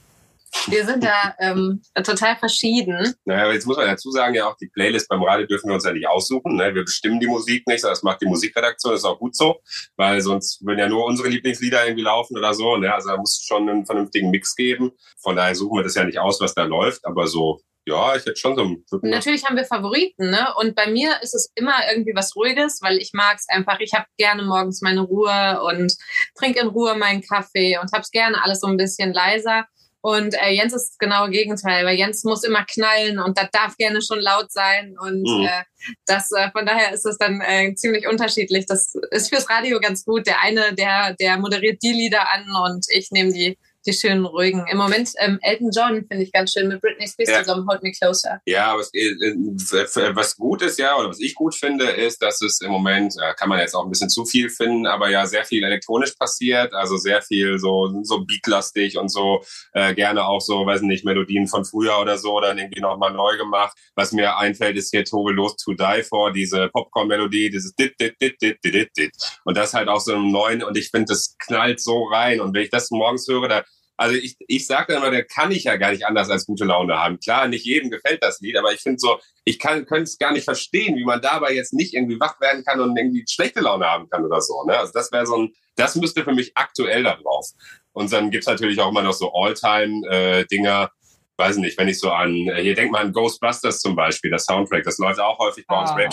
Wir 0.68 0.86
sind 0.86 1.04
da 1.04 1.36
ähm, 1.40 1.82
total 2.04 2.36
verschieden. 2.38 3.14
Naja, 3.26 3.44
aber 3.44 3.54
jetzt 3.54 3.66
muss 3.66 3.78
man 3.78 3.88
dazu 3.88 4.12
sagen, 4.12 4.34
ja 4.36 4.48
auch 4.48 4.58
die 4.58 4.68
Playlist 4.68 5.08
beim 5.08 5.24
Radio 5.24 5.46
dürfen 5.46 5.68
wir 5.68 5.76
uns 5.76 5.86
ja 5.86 5.94
nicht 5.94 6.08
aussuchen. 6.08 6.56
Ne? 6.56 6.74
Wir 6.74 6.84
bestimmen 6.84 7.20
die 7.20 7.28
Musik 7.28 7.68
nicht, 7.68 7.84
das 7.84 8.04
macht 8.04 8.22
die 8.22 8.26
Musikredaktion, 8.28 8.94
das 8.94 9.02
ist 9.02 9.06
auch 9.06 9.20
gut 9.20 9.36
so, 9.36 9.60
weil 9.96 10.22
sonst 10.22 10.66
würden 10.66 10.80
ja 10.80 10.90
nur 10.90 11.06
unsere 11.06 11.30
Lieblingslieder 11.30 11.86
irgendwie 11.86 12.04
laufen 12.04 12.38
oder 12.38 12.54
so. 12.54 12.78
Ne? 12.78 12.94
Also 12.94 13.10
da 13.10 13.18
muss 13.18 13.38
es 13.40 13.46
schon 13.46 13.70
einen 13.70 13.86
vernünftigen 13.86 14.32
Mix 14.32 14.56
geben. 14.56 14.92
Von 15.22 15.36
daher 15.36 15.56
suchen 15.56 15.78
wir 15.78 15.84
das 15.84 15.96
ja 15.96 16.04
nicht 16.04 16.20
aus, 16.20 16.42
was 16.42 16.54
da 16.54 16.64
läuft, 16.64 17.06
aber 17.06 17.28
so, 17.28 17.62
ja, 17.86 18.16
ich 18.16 18.26
hätte 18.26 18.40
schon 18.40 18.56
so 18.56 18.64
ein... 18.64 18.86
Natürlich 19.02 19.46
haben 19.46 19.56
wir 19.56 19.66
Favoriten, 19.66 20.30
ne? 20.30 20.54
Und 20.58 20.76
bei 20.76 20.88
mir 20.88 21.22
ist 21.22 21.34
es 21.34 21.52
immer 21.56 21.76
irgendwie 21.92 22.14
was 22.16 22.36
Ruhiges, 22.36 22.80
weil 22.82 22.98
ich 22.98 23.12
mag 23.14 23.38
es 23.38 23.48
einfach. 23.50 23.80
Ich 23.80 23.94
habe 23.94 24.06
gerne 24.18 24.44
morgens 24.44 24.82
meine 24.82 25.02
Ruhe 25.02 25.62
und 25.64 25.96
trinke 26.38 26.60
in 26.60 26.68
Ruhe 26.68 26.96
meinen 26.96 27.22
Kaffee 27.22 27.78
und 27.80 27.92
hab's 27.92 28.12
gerne 28.12 28.44
alles 28.44 28.60
so 28.60 28.68
ein 28.68 28.78
bisschen 28.78 29.14
leiser. 29.14 29.66
Und 30.02 30.34
äh, 30.34 30.52
Jens 30.52 30.74
ist 30.74 30.92
das 30.92 30.98
genaue 30.98 31.30
Gegenteil, 31.30 31.86
weil 31.86 31.98
Jens 31.98 32.24
muss 32.24 32.44
immer 32.44 32.64
knallen 32.66 33.20
und 33.20 33.38
das 33.38 33.50
darf 33.52 33.76
gerne 33.76 34.02
schon 34.02 34.20
laut 34.20 34.52
sein. 34.52 34.96
Und 34.98 35.24
Mhm. 35.24 35.46
äh, 35.46 35.64
das 36.06 36.32
äh, 36.32 36.50
von 36.52 36.66
daher 36.66 36.94
ist 36.94 37.06
es 37.06 37.18
dann 37.18 37.42
äh, 37.42 37.74
ziemlich 37.76 38.08
unterschiedlich. 38.08 38.66
Das 38.66 38.94
ist 39.12 39.30
fürs 39.30 39.50
Radio 39.50 39.80
ganz 39.80 40.06
gut. 40.06 40.26
Der 40.26 40.42
eine, 40.42 40.74
der, 40.74 41.16
der 41.20 41.38
moderiert 41.38 41.82
die 41.84 41.92
Lieder 41.94 42.32
an 42.32 42.46
und 42.74 42.86
ich 42.90 43.12
nehme 43.12 43.34
die, 43.34 43.58
die 43.90 43.98
schönen, 43.98 44.26
ruhigen. 44.26 44.66
Im 44.72 44.78
Moment 44.78 45.12
ähm, 45.20 45.40
Elton 45.42 45.72
John 45.76 46.06
finde 46.08 46.24
ich 46.24 46.32
ganz 46.32 46.54
schön 46.54 46.68
mit 46.68 46.82
Britney 46.82 47.08
Spears 47.08 47.30
Ja. 47.30 47.40
zusammen, 47.44 47.68
Hold 47.70 47.84
Me 47.84 47.92
Closer. 47.92 48.42
Ja, 48.46 48.78
was, 48.78 48.92
äh, 48.94 49.08
äh, 49.08 50.16
was 50.16 50.36
gut 50.36 50.62
ist, 50.62 50.78
ja, 50.80 50.96
oder 50.98 51.10
was 51.10 51.20
ich 51.20 51.36
gut 51.36 51.56
finde, 51.56 51.86
ist, 51.86 52.22
dass 52.22 52.42
es 52.42 52.62
im 52.62 52.72
Moment, 52.72 53.16
äh, 53.22 53.34
kann 53.36 53.50
man 53.50 53.60
jetzt 53.60 53.76
auch 53.76 53.84
ein 53.84 53.90
bisschen 53.90 54.10
zu 54.10 54.26
viel 54.26 54.50
finden, 54.50 54.86
aber 54.88 55.10
ja 55.10 55.26
sehr 55.26 55.44
viel 55.46 55.64
elektronisch 55.64 56.14
passiert, 56.14 56.74
also 56.74 56.98
sehr 56.98 57.22
viel 57.22 57.58
so, 57.60 57.92
so 58.04 58.26
beatlastig 58.26 58.98
und 58.98 59.10
so, 59.10 59.42
äh, 59.74 59.94
gerne 59.94 60.26
auch 60.26 60.42
so, 60.42 60.66
weiß 60.66 60.82
nicht, 60.82 61.06
Melodien 61.06 61.48
von 61.48 61.66
früher 61.66 62.00
oder 62.00 62.18
so, 62.18 62.40
dann 62.40 62.58
irgendwie 62.58 62.82
nochmal 62.82 63.14
neu 63.14 63.38
gemacht. 63.38 63.78
Was 63.96 64.12
mir 64.12 64.38
einfällt, 64.38 64.78
ist 64.78 64.92
hier 64.92 65.04
Tobe 65.06 65.32
Los 65.32 65.56
to 65.56 65.74
Die 65.74 66.04
For, 66.04 66.32
diese 66.32 66.70
Popcorn-Melodie, 66.70 67.50
dieses 67.50 67.74
dit, 67.74 67.94
dit, 68.00 68.16
dit, 68.22 68.36
dit, 68.42 68.58
dit, 68.64 68.74
dit, 68.74 68.90
dit. 68.98 69.12
Und 69.46 69.58
das 69.58 69.74
halt 69.74 69.88
auch 69.88 70.00
so 70.00 70.14
im 70.14 70.32
neuen, 70.32 70.64
und 70.64 70.78
ich 70.78 70.90
finde, 70.90 71.08
das 71.08 71.36
knallt 71.40 71.82
so 71.82 72.04
rein. 72.06 72.40
Und 72.42 72.54
wenn 72.54 72.64
ich 72.64 72.70
das 72.70 72.92
morgens 72.92 73.28
höre, 73.28 73.48
da 73.48 73.64
also 74.00 74.16
ich, 74.16 74.38
ich 74.48 74.66
sage 74.66 74.94
immer, 74.94 75.12
da 75.12 75.22
kann 75.24 75.52
ich 75.52 75.66
ja 75.66 75.76
gar 75.76 75.92
nicht 75.92 76.06
anders 76.06 76.30
als 76.30 76.46
gute 76.46 76.64
Laune 76.64 76.98
haben. 76.98 77.20
Klar, 77.20 77.50
nicht 77.50 77.66
jedem 77.66 77.92
gefällt 77.92 78.24
das 78.24 78.40
Lied, 78.40 78.56
aber 78.56 78.72
ich 78.72 78.80
finde 78.80 78.98
so, 78.98 79.20
ich 79.44 79.60
kann 79.60 79.86
könnte 79.86 80.04
es 80.04 80.18
gar 80.18 80.32
nicht 80.32 80.46
verstehen, 80.46 80.96
wie 80.96 81.04
man 81.04 81.22
dabei 81.22 81.54
jetzt 81.54 81.74
nicht 81.74 81.94
irgendwie 81.94 82.18
wach 82.18 82.40
werden 82.40 82.64
kann 82.64 82.80
und 82.80 82.96
irgendwie 82.96 83.26
schlechte 83.30 83.60
Laune 83.60 83.86
haben 83.86 84.10
kann 84.10 84.24
oder 84.24 84.40
so. 84.40 84.64
Ne? 84.64 84.78
Also 84.78 84.94
das 84.94 85.12
wäre 85.12 85.26
so 85.26 85.40
ein, 85.40 85.54
das 85.76 85.98
müsste 85.98 86.24
für 86.24 86.32
mich 86.32 86.54
aktuell 86.56 87.04
da 87.04 87.16
drauf. 87.16 87.50
Und 87.92 88.10
dann 88.14 88.32
gibt's 88.32 88.48
natürlich 88.48 88.80
auch 88.80 88.90
immer 88.90 89.02
noch 89.02 89.12
so 89.12 89.34
All-Time-Dinger. 89.34 90.92
Weiß 91.36 91.58
nicht, 91.58 91.78
wenn 91.78 91.90
ich 91.90 92.00
so 92.00 92.10
an, 92.12 92.34
äh, 92.48 92.62
hier 92.62 92.76
denkt 92.76 92.94
man 92.94 93.08
an 93.08 93.12
Ghostbusters 93.12 93.80
zum 93.80 93.98
Beispiel, 93.98 94.32
das 94.32 94.46
Soundtrack, 94.46 94.84
das 94.84 94.98
läuft 94.98 95.20
auch 95.20 95.40
häufig 95.40 95.68
bei 95.68 95.78
uns. 95.78 95.90
Ah. 95.92 95.98
Ne? 95.98 96.10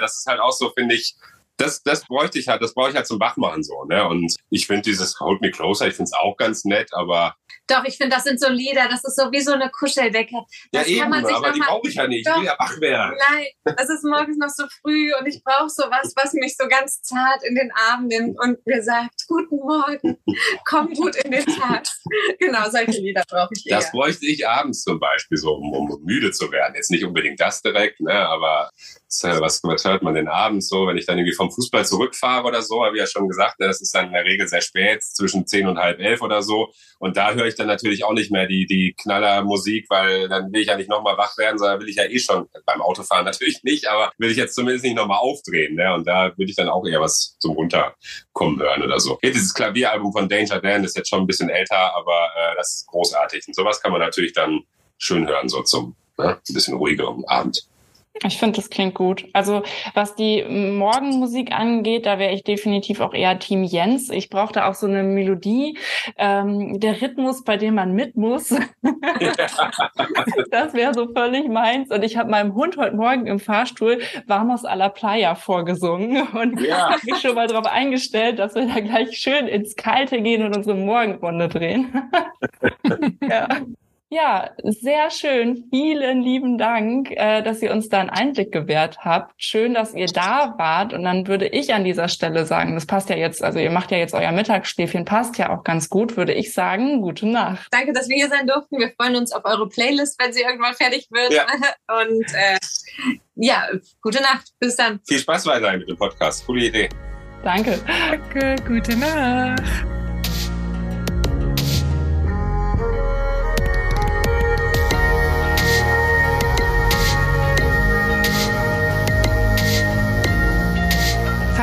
Das 0.00 0.18
ist 0.18 0.26
halt 0.26 0.40
auch 0.40 0.52
so, 0.52 0.70
finde 0.70 0.94
ich, 0.94 1.16
das, 1.58 1.82
das 1.82 2.06
bräuchte 2.06 2.38
ich 2.38 2.48
halt, 2.48 2.62
das 2.62 2.72
brauche 2.72 2.90
ich 2.90 2.96
halt 2.96 3.06
zum 3.06 3.20
Wachmachen 3.20 3.62
so, 3.62 3.84
ne? 3.84 4.06
Und 4.06 4.34
ich 4.48 4.66
finde 4.66 4.82
dieses 4.82 5.18
Hold 5.20 5.40
Me 5.40 5.50
Closer, 5.50 5.88
ich 5.88 5.94
finde 5.94 6.04
es 6.04 6.12
auch 6.12 6.36
ganz 6.36 6.64
nett, 6.64 6.88
aber 6.94 7.34
Doch, 7.66 7.84
ich 7.84 7.96
finde, 7.96 8.14
das 8.14 8.24
sind 8.24 8.40
so 8.40 8.48
Lieder, 8.48 8.88
das 8.88 9.04
ist 9.04 9.16
so 9.16 9.30
wie 9.32 9.40
so 9.40 9.52
eine 9.52 9.68
Kuscheldecke. 9.70 10.34
ja 10.36 10.44
Das 10.72 10.86
eben, 10.86 11.10
man 11.10 11.26
sich 11.26 11.34
aber 11.34 11.50
die 11.50 11.60
brauche 11.60 11.88
ich 11.88 11.94
ja 11.96 12.06
nicht. 12.06 12.26
Ich 12.26 12.32
Doch. 12.32 12.38
will 12.38 12.46
ja 12.46 12.56
wach 12.58 12.80
werden. 12.80 13.16
Nein, 13.30 13.74
es 13.76 13.90
ist 13.90 14.04
morgens 14.04 14.38
noch 14.38 14.48
so 14.48 14.64
früh 14.80 15.12
und 15.18 15.26
ich 15.26 15.42
brauche 15.42 15.68
so 15.68 15.82
was, 15.90 16.14
was 16.16 16.32
mich 16.34 16.56
so 16.56 16.68
ganz 16.68 17.02
zart 17.02 17.42
in 17.42 17.56
den 17.56 17.72
Arm 17.90 18.06
nimmt 18.06 18.38
und 18.40 18.64
mir 18.64 18.82
sagt, 18.82 19.26
guten 19.26 19.56
Morgen, 19.56 20.18
komm 20.64 20.94
gut 20.94 21.16
in 21.16 21.30
den 21.30 21.44
Tag. 21.44 21.86
Genau, 22.38 22.68
solche 22.70 23.00
Lieder 23.00 23.22
brauche 23.28 23.50
ich 23.56 23.66
eher. 23.66 23.76
Das 23.76 23.90
bräuchte 23.90 24.26
ich 24.26 24.46
abends 24.46 24.82
zum 24.82 25.00
Beispiel, 25.00 25.36
so 25.36 25.54
um, 25.54 25.72
um 25.72 26.02
müde 26.04 26.30
zu 26.30 26.50
werden. 26.52 26.74
Jetzt 26.74 26.90
nicht 26.90 27.04
unbedingt 27.04 27.40
das 27.40 27.62
direkt, 27.62 28.00
ne? 28.00 28.12
aber 28.12 28.70
was, 29.08 29.60
was 29.62 29.84
hört 29.84 30.02
man 30.02 30.14
denn 30.14 30.28
abends 30.28 30.68
so, 30.68 30.86
wenn 30.86 30.98
ich 30.98 31.06
dann 31.06 31.18
irgendwie 31.18 31.34
vom 31.34 31.50
Fußball 31.50 31.84
zurückfahre 31.86 32.46
oder 32.46 32.62
so, 32.62 32.84
habe 32.84 32.96
ich 32.96 33.00
ja 33.00 33.06
schon 33.06 33.28
gesagt, 33.28 33.58
ne? 33.58 33.66
das 33.66 33.80
ist 33.80 33.94
dann 33.94 34.08
in 34.08 34.12
der 34.12 34.24
Regel 34.24 34.46
sehr 34.46 34.60
spät, 34.60 35.02
zwischen 35.02 35.46
zehn 35.46 35.66
und 35.66 35.78
halb 35.78 35.98
elf 35.98 36.20
oder 36.20 36.42
so. 36.42 36.72
Und 36.98 37.16
da 37.16 37.32
höre 37.32 37.46
ich 37.46 37.54
dann 37.54 37.68
natürlich 37.68 38.04
auch 38.04 38.12
nicht 38.12 38.30
mehr 38.30 38.46
die, 38.46 38.66
die 38.66 38.94
Knallermusik, 39.00 39.86
weil 39.88 40.28
dann 40.28 40.52
will 40.52 40.60
ich 40.60 40.66
ja 40.66 40.76
nicht 40.76 40.90
nochmal 40.90 41.16
wach 41.16 41.38
werden, 41.38 41.58
sondern 41.58 41.80
will 41.80 41.88
ich 41.88 41.96
ja 41.96 42.04
eh 42.04 42.18
schon, 42.18 42.48
beim 42.66 42.82
Autofahren 42.82 43.24
natürlich 43.24 43.62
nicht, 43.62 43.86
aber 43.88 44.12
will 44.18 44.30
ich 44.30 44.36
jetzt 44.36 44.54
zumindest 44.54 44.84
nicht 44.84 44.96
nochmal 44.96 45.18
aufdrehen. 45.18 45.74
Ne? 45.74 45.94
Und 45.94 46.06
da 46.06 46.32
würde 46.36 46.50
ich 46.50 46.56
dann 46.56 46.68
auch 46.68 46.86
eher 46.86 47.00
was 47.00 47.36
zum 47.38 47.52
Runterkommen 47.52 48.60
hören 48.60 48.82
oder 48.82 49.00
so. 49.00 49.18
Hier, 49.22 49.32
dieses 49.32 49.54
Klavieralbum 49.54 50.12
von 50.12 50.28
Danger 50.28 50.60
Dan 50.60 50.84
ist 50.84 50.96
jetzt 50.96 51.08
schon 51.08 51.20
ein 51.20 51.26
bisschen 51.26 51.48
älter, 51.48 51.94
aber 51.96 52.28
äh, 52.36 52.56
das 52.56 52.74
ist 52.74 52.86
großartig. 52.88 53.44
Und 53.48 53.54
sowas 53.54 53.80
kann 53.80 53.92
man 53.92 54.00
natürlich 54.00 54.32
dann 54.32 54.64
schön 54.98 55.26
hören, 55.26 55.48
so 55.48 55.62
zum 55.62 55.96
ne? 56.18 56.38
ein 56.48 56.54
bisschen 56.54 56.74
ruhigeren 56.74 57.24
Abend. 57.26 57.68
Ich 58.24 58.38
finde, 58.38 58.56
das 58.56 58.70
klingt 58.70 58.94
gut. 58.94 59.26
Also 59.32 59.62
was 59.94 60.14
die 60.14 60.44
Morgenmusik 60.44 61.52
angeht, 61.52 62.06
da 62.06 62.18
wäre 62.18 62.32
ich 62.32 62.44
definitiv 62.44 63.00
auch 63.00 63.14
eher 63.14 63.38
Team 63.38 63.64
Jens. 63.64 64.10
Ich 64.10 64.28
brauche 64.28 64.52
da 64.52 64.68
auch 64.68 64.74
so 64.74 64.86
eine 64.86 65.02
Melodie, 65.02 65.78
ähm, 66.16 66.80
der 66.80 67.00
Rhythmus, 67.00 67.44
bei 67.44 67.56
dem 67.56 67.74
man 67.74 67.92
mit 67.92 68.16
muss. 68.16 68.48
das 70.50 70.74
wäre 70.74 70.94
so 70.94 71.08
völlig 71.14 71.48
meins. 71.48 71.90
Und 71.90 72.04
ich 72.04 72.16
habe 72.16 72.30
meinem 72.30 72.54
Hund 72.54 72.76
heute 72.76 72.96
Morgen 72.96 73.26
im 73.26 73.38
Fahrstuhl 73.38 74.00
Vamos 74.26 74.64
a 74.64 74.74
la 74.74 74.88
Playa 74.88 75.34
vorgesungen 75.34 76.22
und 76.28 76.60
Ja. 76.60 76.90
habe 76.90 77.00
mich 77.04 77.20
schon 77.20 77.34
mal 77.34 77.46
darauf 77.46 77.66
eingestellt, 77.66 78.38
dass 78.38 78.54
wir 78.54 78.66
da 78.66 78.80
gleich 78.80 79.16
schön 79.16 79.46
ins 79.46 79.76
Kalte 79.76 80.20
gehen 80.20 80.44
und 80.44 80.56
unsere 80.56 80.76
Morgenrunde 80.76 81.48
drehen. 81.48 82.10
ja. 83.28 83.48
Ja, 84.10 84.52
sehr 84.62 85.10
schön. 85.10 85.68
Vielen 85.70 86.22
lieben 86.22 86.56
Dank, 86.56 87.10
äh, 87.10 87.42
dass 87.42 87.60
ihr 87.60 87.70
uns 87.70 87.90
da 87.90 88.00
einen 88.00 88.08
Einblick 88.08 88.52
gewährt 88.52 88.98
habt. 89.04 89.34
Schön, 89.36 89.74
dass 89.74 89.92
ihr 89.92 90.06
da 90.06 90.54
wart. 90.56 90.94
Und 90.94 91.04
dann 91.04 91.26
würde 91.26 91.46
ich 91.46 91.74
an 91.74 91.84
dieser 91.84 92.08
Stelle 92.08 92.46
sagen, 92.46 92.74
das 92.74 92.86
passt 92.86 93.10
ja 93.10 93.16
jetzt, 93.16 93.42
also 93.42 93.58
ihr 93.58 93.70
macht 93.70 93.90
ja 93.90 93.98
jetzt 93.98 94.14
euer 94.14 94.32
Mittagsschläfchen, 94.32 95.04
passt 95.04 95.36
ja 95.36 95.50
auch 95.50 95.62
ganz 95.62 95.90
gut, 95.90 96.16
würde 96.16 96.32
ich 96.32 96.54
sagen, 96.54 97.02
gute 97.02 97.26
Nacht. 97.26 97.68
Danke, 97.70 97.92
dass 97.92 98.08
wir 98.08 98.16
hier 98.16 98.28
sein 98.28 98.46
durften. 98.46 98.78
Wir 98.78 98.92
freuen 98.98 99.16
uns 99.16 99.32
auf 99.32 99.44
eure 99.44 99.68
Playlist, 99.68 100.18
wenn 100.18 100.32
sie 100.32 100.40
irgendwann 100.40 100.74
fertig 100.74 101.08
wird. 101.10 101.34
Ja. 101.34 101.44
Und 102.02 102.34
äh, 102.34 102.58
ja, 103.34 103.68
gute 104.00 104.22
Nacht. 104.22 104.48
Bis 104.58 104.76
dann. 104.76 105.00
Viel 105.06 105.18
Spaß 105.18 105.44
weiterhin 105.44 105.80
mit 105.80 105.88
dem 105.90 105.98
Podcast. 105.98 106.46
Coole 106.46 106.64
Idee. 106.64 106.88
Danke. 107.44 107.78
Danke, 107.86 108.56
gute 108.66 108.96
Nacht. 108.96 109.97